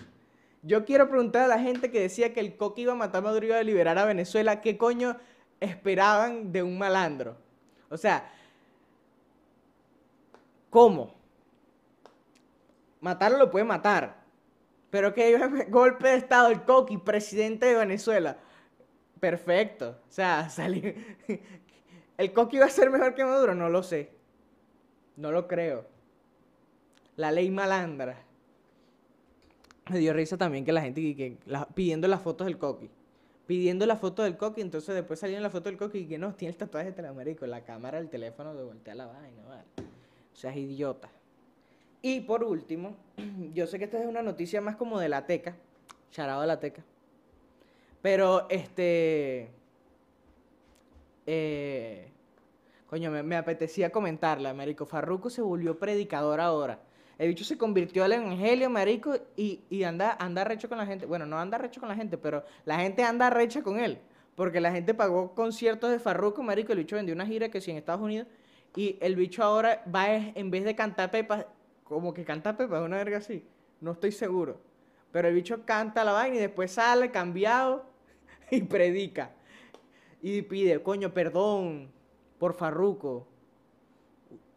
Yo 0.63 0.85
quiero 0.85 1.07
preguntar 1.07 1.43
a 1.43 1.47
la 1.47 1.59
gente 1.59 1.91
que 1.91 1.99
decía 1.99 2.33
que 2.33 2.39
el 2.39 2.55
Coqui 2.55 2.83
iba 2.83 2.93
a 2.93 2.95
matar 2.95 3.19
a 3.19 3.25
Maduro 3.25 3.45
y 3.45 3.49
iba 3.49 3.57
a 3.57 3.63
liberar 3.63 3.97
a 3.97 4.05
Venezuela, 4.05 4.61
¿qué 4.61 4.77
coño 4.77 5.17
esperaban 5.59 6.51
de 6.51 6.63
un 6.63 6.77
malandro? 6.77 7.37
O 7.89 7.97
sea, 7.97 8.31
¿cómo? 10.69 11.13
Matarlo 12.99 13.37
lo 13.37 13.51
puede 13.51 13.65
matar. 13.65 14.21
Pero 14.89 15.13
que 15.13 15.37
golpe 15.69 16.09
de 16.09 16.15
Estado 16.15 16.49
el 16.49 16.63
Coqui, 16.63 16.97
presidente 16.97 17.67
de 17.67 17.75
Venezuela. 17.75 18.37
Perfecto. 19.19 19.99
O 20.09 20.11
sea, 20.11 20.49
salir, 20.49 21.17
¿El 22.21 22.33
Coqui 22.33 22.59
va 22.59 22.67
a 22.67 22.69
ser 22.69 22.91
mejor 22.91 23.15
que 23.15 23.25
Maduro? 23.25 23.55
No 23.55 23.67
lo 23.67 23.81
sé. 23.81 24.11
No 25.17 25.31
lo 25.31 25.47
creo. 25.47 25.87
La 27.15 27.31
ley 27.31 27.49
malandra. 27.49 28.15
Me 29.89 29.97
dio 29.97 30.13
risa 30.13 30.37
también 30.37 30.63
que 30.63 30.71
la 30.71 30.83
gente 30.83 31.01
que, 31.15 31.37
pidiendo 31.73 32.07
las 32.07 32.21
fotos 32.21 32.45
del 32.45 32.59
Coqui. 32.59 32.91
Pidiendo 33.47 33.87
la 33.87 33.95
foto 33.95 34.21
del 34.21 34.37
Coqui, 34.37 34.61
entonces 34.61 34.93
después 34.93 35.19
salieron 35.19 35.41
la 35.41 35.49
foto 35.49 35.69
del 35.69 35.79
Coqui 35.79 35.97
y 35.97 36.05
que 36.05 36.19
no, 36.19 36.35
tiene 36.35 36.51
el 36.51 36.57
tatuaje 36.57 36.89
de 36.89 36.93
Telemérico, 36.93 37.47
la 37.47 37.63
cámara 37.63 37.97
del 37.97 38.07
teléfono 38.07 38.53
de 38.53 38.65
voltea 38.65 38.93
la 38.93 39.07
vaina, 39.07 39.43
vale. 39.47 39.63
O 40.31 40.35
sea, 40.35 40.51
es 40.51 40.57
idiota. 40.57 41.09
Y 42.03 42.19
por 42.19 42.43
último, 42.43 42.97
yo 43.55 43.65
sé 43.65 43.79
que 43.79 43.85
esta 43.85 43.99
es 43.99 44.05
una 44.05 44.21
noticia 44.21 44.61
más 44.61 44.75
como 44.75 44.99
de 44.99 45.09
la 45.09 45.25
teca, 45.25 45.55
charado 46.11 46.41
de 46.41 46.47
la 46.47 46.59
teca. 46.59 46.83
Pero 48.03 48.47
este 48.47 49.49
eh, 51.33 52.11
coño, 52.87 53.09
me, 53.09 53.37
apetecía 53.37 53.89
comentarla, 53.89 54.53
Marico. 54.53 54.85
Farruco 54.85 55.29
se 55.29 55.41
volvió 55.41 55.79
predicador 55.79 56.41
ahora. 56.41 56.81
El 57.17 57.29
bicho 57.29 57.45
se 57.45 57.57
convirtió 57.57 58.03
al 58.03 58.11
evangelio, 58.11 58.69
marico, 58.69 59.15
y, 59.37 59.83
anda, 59.83 60.17
anda 60.19 60.43
recho 60.43 60.67
con 60.67 60.77
la 60.77 60.85
gente. 60.85 61.05
Bueno, 61.05 61.25
no 61.25 61.39
anda 61.39 61.57
recho 61.57 61.79
con 61.79 61.87
la 61.87 61.95
gente, 61.95 62.17
pero 62.17 62.43
la 62.65 62.79
gente 62.79 63.03
anda 63.03 63.29
recha 63.29 63.61
con 63.61 63.79
él. 63.79 63.99
Porque 64.35 64.59
la 64.59 64.73
gente 64.73 64.93
pagó 64.93 65.33
conciertos 65.33 65.89
de 65.91 65.99
Farruco, 65.99 66.43
marico. 66.43 66.73
El 66.73 66.79
bicho 66.79 66.97
vendió 66.97 67.15
una 67.15 67.25
gira 67.25 67.47
que 67.49 67.61
sí 67.61 67.71
en 67.71 67.77
Estados 67.77 68.01
Unidos. 68.01 68.27
Y 68.75 68.97
el 68.99 69.15
bicho 69.15 69.41
ahora 69.41 69.83
va, 69.93 70.13
en 70.13 70.51
vez 70.51 70.65
de 70.65 70.75
cantar 70.75 71.11
pepas, 71.11 71.45
como 71.85 72.13
que 72.13 72.25
canta 72.25 72.57
pepas, 72.57 72.81
una 72.81 72.97
verga 72.97 73.19
así. 73.19 73.45
No 73.79 73.91
estoy 73.91 74.11
seguro. 74.11 74.59
Pero 75.13 75.29
el 75.29 75.35
bicho 75.35 75.65
canta 75.65 76.03
la 76.03 76.11
vaina 76.11 76.35
y 76.35 76.39
después 76.39 76.71
sale 76.71 77.09
cambiado 77.09 77.85
y 78.51 78.63
predica 78.63 79.31
y 80.21 80.41
pide, 80.43 80.81
coño, 80.83 81.13
perdón 81.13 81.89
por 82.37 82.53
Farruco. 82.53 83.27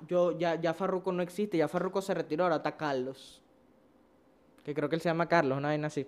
Yo, 0.07 0.37
ya, 0.39 0.61
ya 0.61 0.75
Farruco 0.75 1.13
no 1.13 1.23
existe, 1.23 1.57
ya 1.57 1.69
Farruco 1.69 2.03
se 2.03 2.13
retiró, 2.15 2.45
ahora 2.45 2.57
está 2.57 2.77
Carlos. 2.77 3.41
Que 4.65 4.75
creo 4.75 4.89
que 4.89 4.97
él 4.97 5.01
se 5.03 5.09
llama 5.09 5.29
Carlos, 5.29 5.57
una 5.59 5.69
vaina 5.69 5.87
así. 5.89 6.07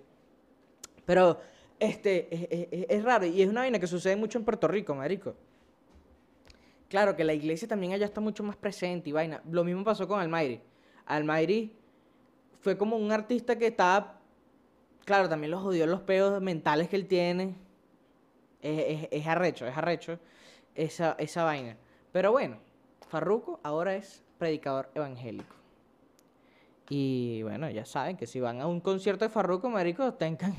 Pero, 1.05 1.39
este, 1.79 2.33
es, 2.33 2.67
es- 2.71 2.85
es 2.89 3.03
raro. 3.03 3.25
Y 3.25 3.41
es 3.41 3.49
una 3.49 3.61
vaina 3.61 3.79
que 3.79 3.87
sucede 3.87 4.15
mucho 4.15 4.37
en 4.37 4.45
Puerto 4.45 4.67
Rico, 4.67 4.93
marico. 4.95 5.35
Claro 6.89 7.15
que 7.15 7.23
la 7.23 7.33
iglesia 7.33 7.67
también 7.67 7.93
allá 7.93 8.05
está 8.05 8.21
mucho 8.21 8.43
más 8.43 8.55
presente 8.55 9.09
y 9.09 9.13
vaina. 9.13 9.41
Lo 9.51 9.63
mismo 9.63 9.83
pasó 9.83 10.07
con 10.07 10.19
Almayri. 10.19 10.61
Almayri 11.05 11.73
fue 12.61 12.77
como 12.77 12.95
un 12.97 13.11
artista 13.11 13.57
que 13.57 13.67
estaba. 13.67 14.19
Claro, 15.05 15.27
también 15.29 15.51
los 15.51 15.61
jodió 15.61 15.85
los 15.87 16.01
peos 16.01 16.41
mentales 16.41 16.87
que 16.89 16.95
él 16.95 17.07
tiene. 17.07 17.55
Es, 18.61 19.03
es- 19.03 19.07
es 19.11 19.27
arrecho, 19.27 19.67
es 19.67 19.77
arrecho 19.77 20.19
esa, 20.75 21.15
esa 21.19 21.43
vaina. 21.43 21.75
Pero 22.11 22.31
bueno, 22.31 22.57
Farruko 23.09 23.59
ahora 23.63 23.95
es 23.95 24.23
predicador 24.37 24.89
evangélico. 24.95 25.55
Y 26.89 27.43
bueno, 27.43 27.69
ya 27.69 27.83
saben 27.85 28.15
que 28.15 28.25
si 28.25 28.39
van 28.39 28.61
a 28.61 28.67
un 28.67 28.79
concierto 28.79 29.25
de 29.25 29.29
Farruko, 29.29 29.69
marico, 29.69 30.13
tengan, 30.13 30.53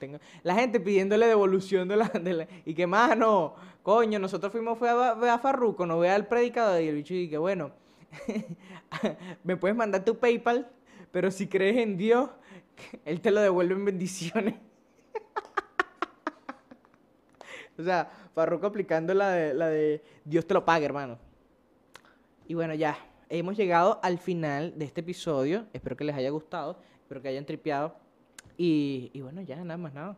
tengan- 0.00 0.20
la 0.42 0.54
gente 0.54 0.80
pidiéndole 0.80 1.26
devolución 1.26 1.88
de 1.88 1.96
la, 1.96 2.08
de 2.08 2.32
la- 2.32 2.46
y 2.64 2.74
que 2.74 2.86
mano, 2.86 3.54
coño, 3.82 4.18
nosotros 4.18 4.50
fuimos 4.50 4.78
fue 4.78 4.88
a 4.88 5.10
a 5.12 5.38
Farruko, 5.38 5.84
no 5.84 5.98
ve 5.98 6.08
al 6.08 6.26
predicador 6.26 6.80
y 6.80 6.88
el 6.88 6.94
bicho 6.94 7.12
y 7.14 7.28
bueno, 7.36 7.70
me 9.44 9.56
puedes 9.56 9.76
mandar 9.76 10.04
tu 10.04 10.16
PayPal, 10.18 10.66
pero 11.12 11.30
si 11.30 11.48
crees 11.48 11.76
en 11.76 11.96
Dios, 11.98 12.30
él 13.04 13.20
te 13.20 13.30
lo 13.30 13.40
devuelve 13.40 13.74
en 13.74 13.84
bendiciones. 13.84 14.54
O 17.78 17.82
sea, 17.82 18.10
Farruko 18.34 18.66
aplicando 18.66 19.14
la 19.14 19.30
de, 19.30 19.54
la 19.54 19.68
de 19.68 20.02
Dios 20.24 20.46
te 20.46 20.54
lo 20.54 20.64
pague, 20.64 20.84
hermano. 20.84 21.18
Y 22.46 22.54
bueno, 22.54 22.74
ya, 22.74 22.96
hemos 23.28 23.56
llegado 23.56 23.98
al 24.02 24.18
final 24.18 24.78
de 24.78 24.84
este 24.84 25.00
episodio. 25.00 25.66
Espero 25.72 25.96
que 25.96 26.04
les 26.04 26.14
haya 26.14 26.30
gustado, 26.30 26.78
espero 27.00 27.22
que 27.22 27.28
hayan 27.28 27.46
tripeado. 27.46 27.96
Y, 28.56 29.10
y 29.12 29.20
bueno, 29.22 29.40
ya, 29.42 29.56
nada 29.56 29.76
más 29.76 29.92
nada. 29.92 30.16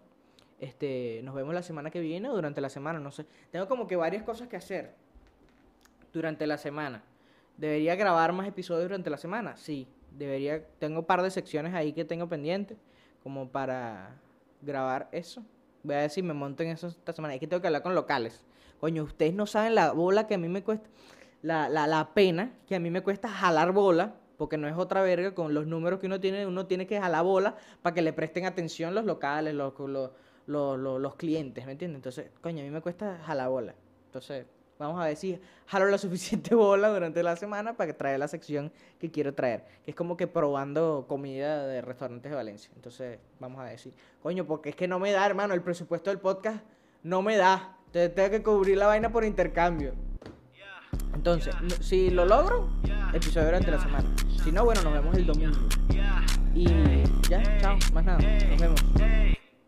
Este, 0.58 1.20
nos 1.22 1.34
vemos 1.34 1.54
la 1.54 1.62
semana 1.62 1.90
que 1.90 2.00
viene 2.00 2.28
o 2.30 2.34
durante 2.34 2.60
la 2.60 2.68
semana, 2.68 2.98
no 2.98 3.10
sé. 3.10 3.26
Tengo 3.50 3.68
como 3.68 3.86
que 3.86 3.96
varias 3.96 4.22
cosas 4.22 4.48
que 4.48 4.56
hacer 4.56 4.94
durante 6.12 6.46
la 6.46 6.58
semana. 6.58 7.02
¿Debería 7.56 7.94
grabar 7.94 8.32
más 8.32 8.46
episodios 8.46 8.84
durante 8.84 9.10
la 9.10 9.18
semana? 9.18 9.56
Sí, 9.56 9.86
debería. 10.10 10.64
Tengo 10.78 11.00
un 11.00 11.06
par 11.06 11.22
de 11.22 11.30
secciones 11.30 11.74
ahí 11.74 11.92
que 11.92 12.04
tengo 12.04 12.28
pendientes 12.28 12.78
como 13.22 13.48
para 13.48 14.16
grabar 14.62 15.08
eso. 15.12 15.42
Voy 15.86 15.94
a 15.94 16.08
si 16.08 16.20
me 16.20 16.34
monto 16.34 16.64
en 16.64 16.70
eso 16.70 16.88
esta 16.88 17.12
semana. 17.12 17.34
Es 17.34 17.40
que 17.40 17.46
tengo 17.46 17.60
que 17.60 17.68
hablar 17.68 17.82
con 17.82 17.94
locales. 17.94 18.44
Coño, 18.80 19.04
ustedes 19.04 19.34
no 19.34 19.46
saben 19.46 19.76
la 19.76 19.92
bola 19.92 20.26
que 20.26 20.34
a 20.34 20.38
mí 20.38 20.48
me 20.48 20.64
cuesta, 20.64 20.88
la, 21.42 21.68
la, 21.68 21.86
la 21.86 22.12
pena 22.12 22.52
que 22.66 22.74
a 22.74 22.80
mí 22.80 22.90
me 22.90 23.02
cuesta 23.02 23.28
jalar 23.28 23.72
bola, 23.72 24.14
porque 24.36 24.58
no 24.58 24.66
es 24.66 24.76
otra 24.76 25.00
verga 25.02 25.34
con 25.34 25.54
los 25.54 25.66
números 25.66 26.00
que 26.00 26.06
uno 26.06 26.18
tiene, 26.18 26.44
uno 26.44 26.66
tiene 26.66 26.88
que 26.88 27.00
jalar 27.00 27.24
bola 27.24 27.56
para 27.82 27.94
que 27.94 28.02
le 28.02 28.12
presten 28.12 28.44
atención 28.46 28.94
los 28.94 29.04
locales, 29.04 29.54
los, 29.54 29.78
los, 29.78 30.10
los, 30.46 30.78
los, 30.78 31.00
los 31.00 31.14
clientes, 31.14 31.64
¿me 31.64 31.72
entiendes? 31.72 31.98
Entonces, 31.98 32.30
coño, 32.42 32.60
a 32.60 32.64
mí 32.64 32.70
me 32.70 32.80
cuesta 32.80 33.18
jalar 33.24 33.48
bola. 33.48 33.74
Entonces, 34.06 34.44
vamos 34.78 35.00
a 35.00 35.06
ver 35.06 35.16
si 35.16 35.38
jalo 35.66 35.86
la 35.86 35.98
suficiente 36.06 36.54
bola 36.54 36.88
durante 36.88 37.22
la 37.22 37.36
semana 37.36 37.76
para 37.76 37.88
que 37.88 37.94
traer 37.94 38.18
la 38.18 38.28
sección 38.28 38.72
que 38.98 39.10
quiero 39.10 39.34
traer. 39.34 39.64
Que 39.84 39.90
es 39.90 39.96
como 39.96 40.16
que 40.16 40.26
probando 40.26 41.06
comida 41.08 41.66
de 41.66 41.80
restaurantes 41.80 42.30
de 42.30 42.36
Valencia. 42.36 42.70
Entonces, 42.76 43.18
vamos 43.40 43.60
a 43.60 43.64
decir, 43.64 43.92
coño, 44.22 44.46
porque 44.46 44.70
es 44.70 44.76
que 44.76 44.88
no 44.88 44.98
me 44.98 45.12
da, 45.12 45.24
hermano, 45.26 45.54
el 45.54 45.62
presupuesto 45.62 46.10
del 46.10 46.18
podcast 46.18 46.62
no 47.02 47.22
me 47.22 47.36
da. 47.36 47.76
Entonces, 47.86 48.14
tengo 48.14 48.30
que 48.30 48.42
cubrir 48.42 48.76
la 48.78 48.86
vaina 48.86 49.10
por 49.10 49.24
intercambio. 49.24 49.94
Entonces, 51.14 51.54
si 51.80 52.10
lo 52.10 52.24
logro, 52.24 52.68
episodio 53.12 53.46
durante 53.46 53.70
la 53.70 53.80
semana. 53.80 54.08
Si 54.44 54.52
no, 54.52 54.64
bueno, 54.64 54.82
nos 54.82 54.92
vemos 54.92 55.16
el 55.16 55.26
domingo. 55.26 55.56
Y 56.54 56.66
ya, 57.28 57.42
chao, 57.58 57.76
más 57.92 58.04
nada. 58.04 58.18
Nos 58.18 58.60
vemos. 58.60 58.80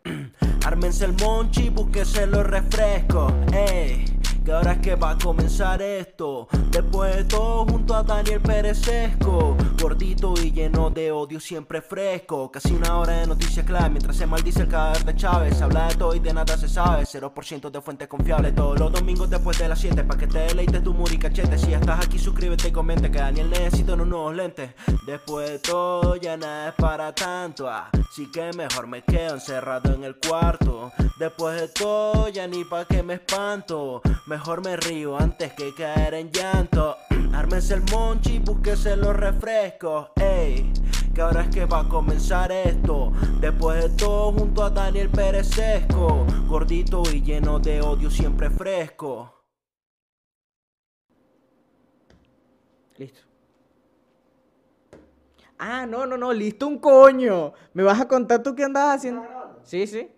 Ármense 0.65 1.05
el 1.07 1.15
monchi, 1.15 1.71
búsquese 1.71 2.27
los 2.27 2.47
refrescos, 2.47 3.33
ey. 3.53 4.18
Que 4.49 4.55
ahora 4.55 4.73
es 4.73 4.79
que 4.79 4.95
va 4.95 5.11
a 5.11 5.19
comenzar 5.19 5.83
esto. 5.83 6.49
Después 6.71 7.15
de 7.15 7.25
todo, 7.25 7.67
junto 7.67 7.95
a 7.95 8.03
Daniel 8.03 8.41
Perezesco. 8.41 9.55
Gordito 9.81 10.35
y 10.43 10.51
lleno 10.51 10.91
de 10.91 11.13
odio, 11.13 11.39
siempre 11.39 11.81
fresco. 11.81 12.51
Casi 12.51 12.73
una 12.73 12.99
hora 12.99 13.21
de 13.21 13.27
noticias 13.29 13.65
clave. 13.65 13.91
Mientras 13.91 14.17
se 14.17 14.27
maldice 14.27 14.63
el 14.63 14.69
cadáver 14.69 15.05
de 15.05 15.15
Chávez. 15.15 15.63
Habla 15.63 15.89
de 15.89 15.95
todo 15.95 16.15
y 16.15 16.19
de 16.19 16.33
nada 16.33 16.57
se 16.57 16.69
sabe. 16.69 17.05
0% 17.05 17.71
de 17.71 17.81
fuentes 17.81 18.09
confiables. 18.09 18.55
Todos 18.55 18.79
los 18.79 18.93
domingos 18.93 19.31
después 19.31 19.57
de 19.59 19.69
las 19.69 19.79
7. 19.79 20.03
Pa' 20.05 20.17
que 20.17 20.27
te 20.27 20.39
deleites 20.41 20.83
tu 20.83 20.93
muri 20.93 21.19
cachete. 21.19 21.57
Si 21.57 21.73
estás 21.73 22.05
aquí, 22.05 22.19
suscríbete 22.19 22.69
y 22.69 22.73
comente. 22.73 23.11
Que 23.11 23.19
Daniel 23.19 23.51
necesita 23.51 23.95
unos 23.95 24.09
nuevos 24.09 24.35
lentes. 24.35 24.73
Después 25.07 25.49
de 25.49 25.59
todo, 25.61 26.17
ya 26.17 26.37
nada 26.37 26.71
es 26.71 26.75
para 26.75 27.15
tanto. 27.15 27.69
Así 27.69 28.31
que 28.33 28.51
mejor 28.55 28.89
me 28.89 29.03
quedo 29.03 29.35
encerrado 29.35 29.95
en 29.95 30.03
el 30.03 30.17
cuarto. 30.17 30.91
Después 31.19 31.61
de 31.61 31.69
todo, 31.69 32.29
ya 32.29 32.49
ni 32.49 32.65
pa' 32.65 32.85
que 32.85 33.03
me 33.03 33.15
espanto. 33.15 34.03
Mejor 34.27 34.65
me 34.65 34.77
río 34.77 35.19
antes 35.19 35.53
que 35.53 35.73
caer 35.73 36.15
en 36.15 36.33
llanto. 36.33 36.97
Ármense 37.33 37.75
el 37.75 37.83
monchi, 37.93 38.39
búsquese 38.39 38.97
los 38.97 39.15
refrescos, 39.15 40.09
ey. 40.17 40.73
Que 41.15 41.21
ahora 41.23 41.43
es 41.43 41.49
que 41.51 41.65
va 41.67 41.81
a 41.81 41.89
comenzar 41.89 42.51
esto. 42.53 43.13
Después 43.41 43.83
de 43.83 43.91
todo, 43.97 44.33
junto 44.33 44.63
a 44.63 44.71
Daniel 44.71 45.09
Perezesco. 45.11 46.27
Gordito 46.47 47.03
y 47.13 47.23
lleno 47.23 47.59
de 47.59 47.81
odio, 47.81 48.11
siempre 48.11 48.51
fresco. 48.51 49.35
Listo. 52.97 53.21
Ah, 55.59 55.87
no, 55.87 56.07
no, 56.07 56.17
no, 56.17 56.33
listo 56.33 56.67
un 56.69 56.79
coño. 56.79 57.53
¿Me 57.75 57.83
vas 57.83 58.01
a 58.01 58.07
contar 58.09 58.43
tú 58.43 58.55
qué 58.55 58.65
andabas 58.65 58.97
haciendo? 58.99 59.25
Sí, 59.65 59.87
sí. 59.87 60.09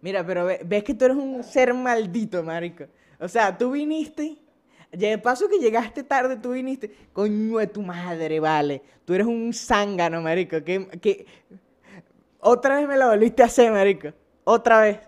Mira, 0.00 0.24
pero 0.26 0.44
ve- 0.44 0.60
ves 0.64 0.84
que 0.84 0.94
tú 0.94 1.04
eres 1.04 1.16
un 1.16 1.42
ser 1.44 1.72
maldito, 1.74 2.42
marico. 2.42 2.84
O 3.20 3.28
sea, 3.28 3.56
tú 3.56 3.70
viniste, 3.72 4.36
ya 4.92 5.08
de 5.10 5.18
paso 5.18 5.48
que 5.48 5.58
llegaste 5.58 6.02
tarde, 6.02 6.36
tú 6.36 6.52
viniste, 6.52 6.94
coño 7.12 7.58
de 7.58 7.66
tu 7.66 7.82
madre, 7.82 8.40
vale. 8.40 8.82
Tú 9.04 9.14
eres 9.14 9.26
un 9.26 9.52
zángano, 9.52 10.20
marico. 10.20 10.62
Que, 10.62 10.86
que... 11.00 11.26
Otra 12.40 12.76
vez 12.76 12.86
me 12.88 12.96
lo 12.96 13.08
volviste 13.08 13.42
a 13.42 13.46
hacer, 13.46 13.72
marico. 13.72 14.08
Otra 14.44 14.80
vez. 14.82 14.98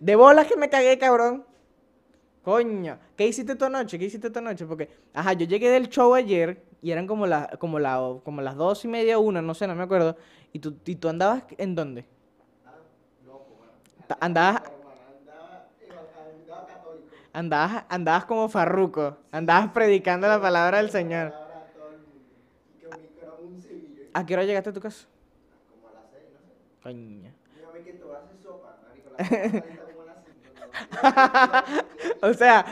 De 0.00 0.14
bolas 0.16 0.46
que 0.46 0.56
me 0.56 0.68
cagué, 0.68 0.98
cabrón. 0.98 1.44
Coño, 2.42 2.98
¿qué 3.16 3.26
hiciste 3.26 3.56
tu 3.56 3.64
anoche? 3.64 3.98
¿Qué 3.98 4.04
hiciste 4.04 4.30
tu 4.30 4.38
anoche? 4.38 4.66
Porque, 4.66 4.88
ajá, 5.14 5.32
yo 5.32 5.46
llegué 5.46 5.68
del 5.70 5.88
show 5.88 6.14
ayer 6.14 6.62
y 6.80 6.90
eran 6.92 7.06
como, 7.06 7.26
la, 7.26 7.48
como, 7.58 7.78
la, 7.80 8.18
como 8.22 8.40
las 8.40 8.54
dos 8.56 8.84
y 8.84 8.88
media, 8.88 9.18
una, 9.18 9.42
no 9.42 9.54
sé, 9.54 9.66
no 9.66 9.74
me 9.74 9.82
acuerdo. 9.82 10.16
¿Y 10.52 10.58
tú, 10.60 10.76
y 10.84 10.94
tú 10.96 11.08
andabas 11.08 11.42
en 11.58 11.74
dónde? 11.74 12.04
Ta- 14.06 14.18
Andabas, 14.20 14.62
andabas, 17.36 17.84
andabas 17.90 18.24
como 18.24 18.48
farruco, 18.48 19.18
andabas 19.30 19.70
predicando 19.72 20.26
la 20.26 20.40
palabra 20.40 20.78
del 20.78 20.90
Señor. 20.90 21.34
¿A 24.14 24.24
qué 24.24 24.32
hora 24.32 24.44
llegaste 24.44 24.70
a 24.70 24.72
tu 24.72 24.80
casa? 24.80 25.06
Coño. 26.82 27.30
O 32.22 32.32
sea, 32.32 32.64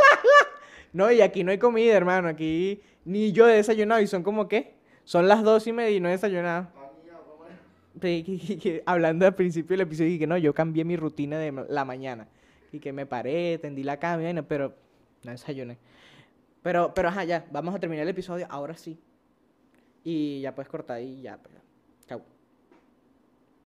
no, 0.94 1.12
y 1.12 1.20
aquí 1.20 1.44
no 1.44 1.50
hay 1.50 1.58
comida, 1.58 1.94
hermano. 1.94 2.28
Aquí 2.28 2.80
ni 3.04 3.32
yo 3.32 3.46
he 3.46 3.56
desayunado 3.56 4.00
y 4.00 4.06
son 4.06 4.22
como 4.22 4.48
qué? 4.48 4.74
Son 5.04 5.28
las 5.28 5.42
dos 5.42 5.66
y 5.66 5.72
media 5.72 5.96
y 5.96 6.00
no 6.00 6.08
he 6.08 6.12
desayunado. 6.12 6.68
Que 8.00 8.82
Hablando 8.86 9.26
al 9.26 9.34
principio 9.34 9.74
del 9.74 9.82
episodio, 9.82 10.12
y 10.12 10.18
que 10.18 10.26
no, 10.26 10.38
yo 10.38 10.54
cambié 10.54 10.82
mi 10.82 10.96
rutina 10.96 11.38
de 11.38 11.52
la 11.68 11.84
mañana. 11.84 12.26
Y 12.72 12.80
que 12.80 12.92
me 12.92 13.06
paré, 13.06 13.58
tendí 13.58 13.82
la 13.82 13.98
cama, 13.98 14.22
y 14.22 14.24
vaina, 14.24 14.42
pero 14.42 14.74
no 15.22 15.30
desayuné. 15.30 15.78
Pero, 16.62 16.94
pero 16.94 17.08
ajá, 17.08 17.24
ya, 17.24 17.46
vamos 17.50 17.74
a 17.74 17.78
terminar 17.78 18.04
el 18.04 18.08
episodio 18.08 18.46
ahora 18.48 18.76
sí. 18.76 18.98
Y 20.04 20.40
ya 20.40 20.54
puedes 20.54 20.68
cortar 20.68 21.00
y 21.00 21.22
ya, 21.22 21.36
pues, 21.36 21.54
chao. 22.06 22.22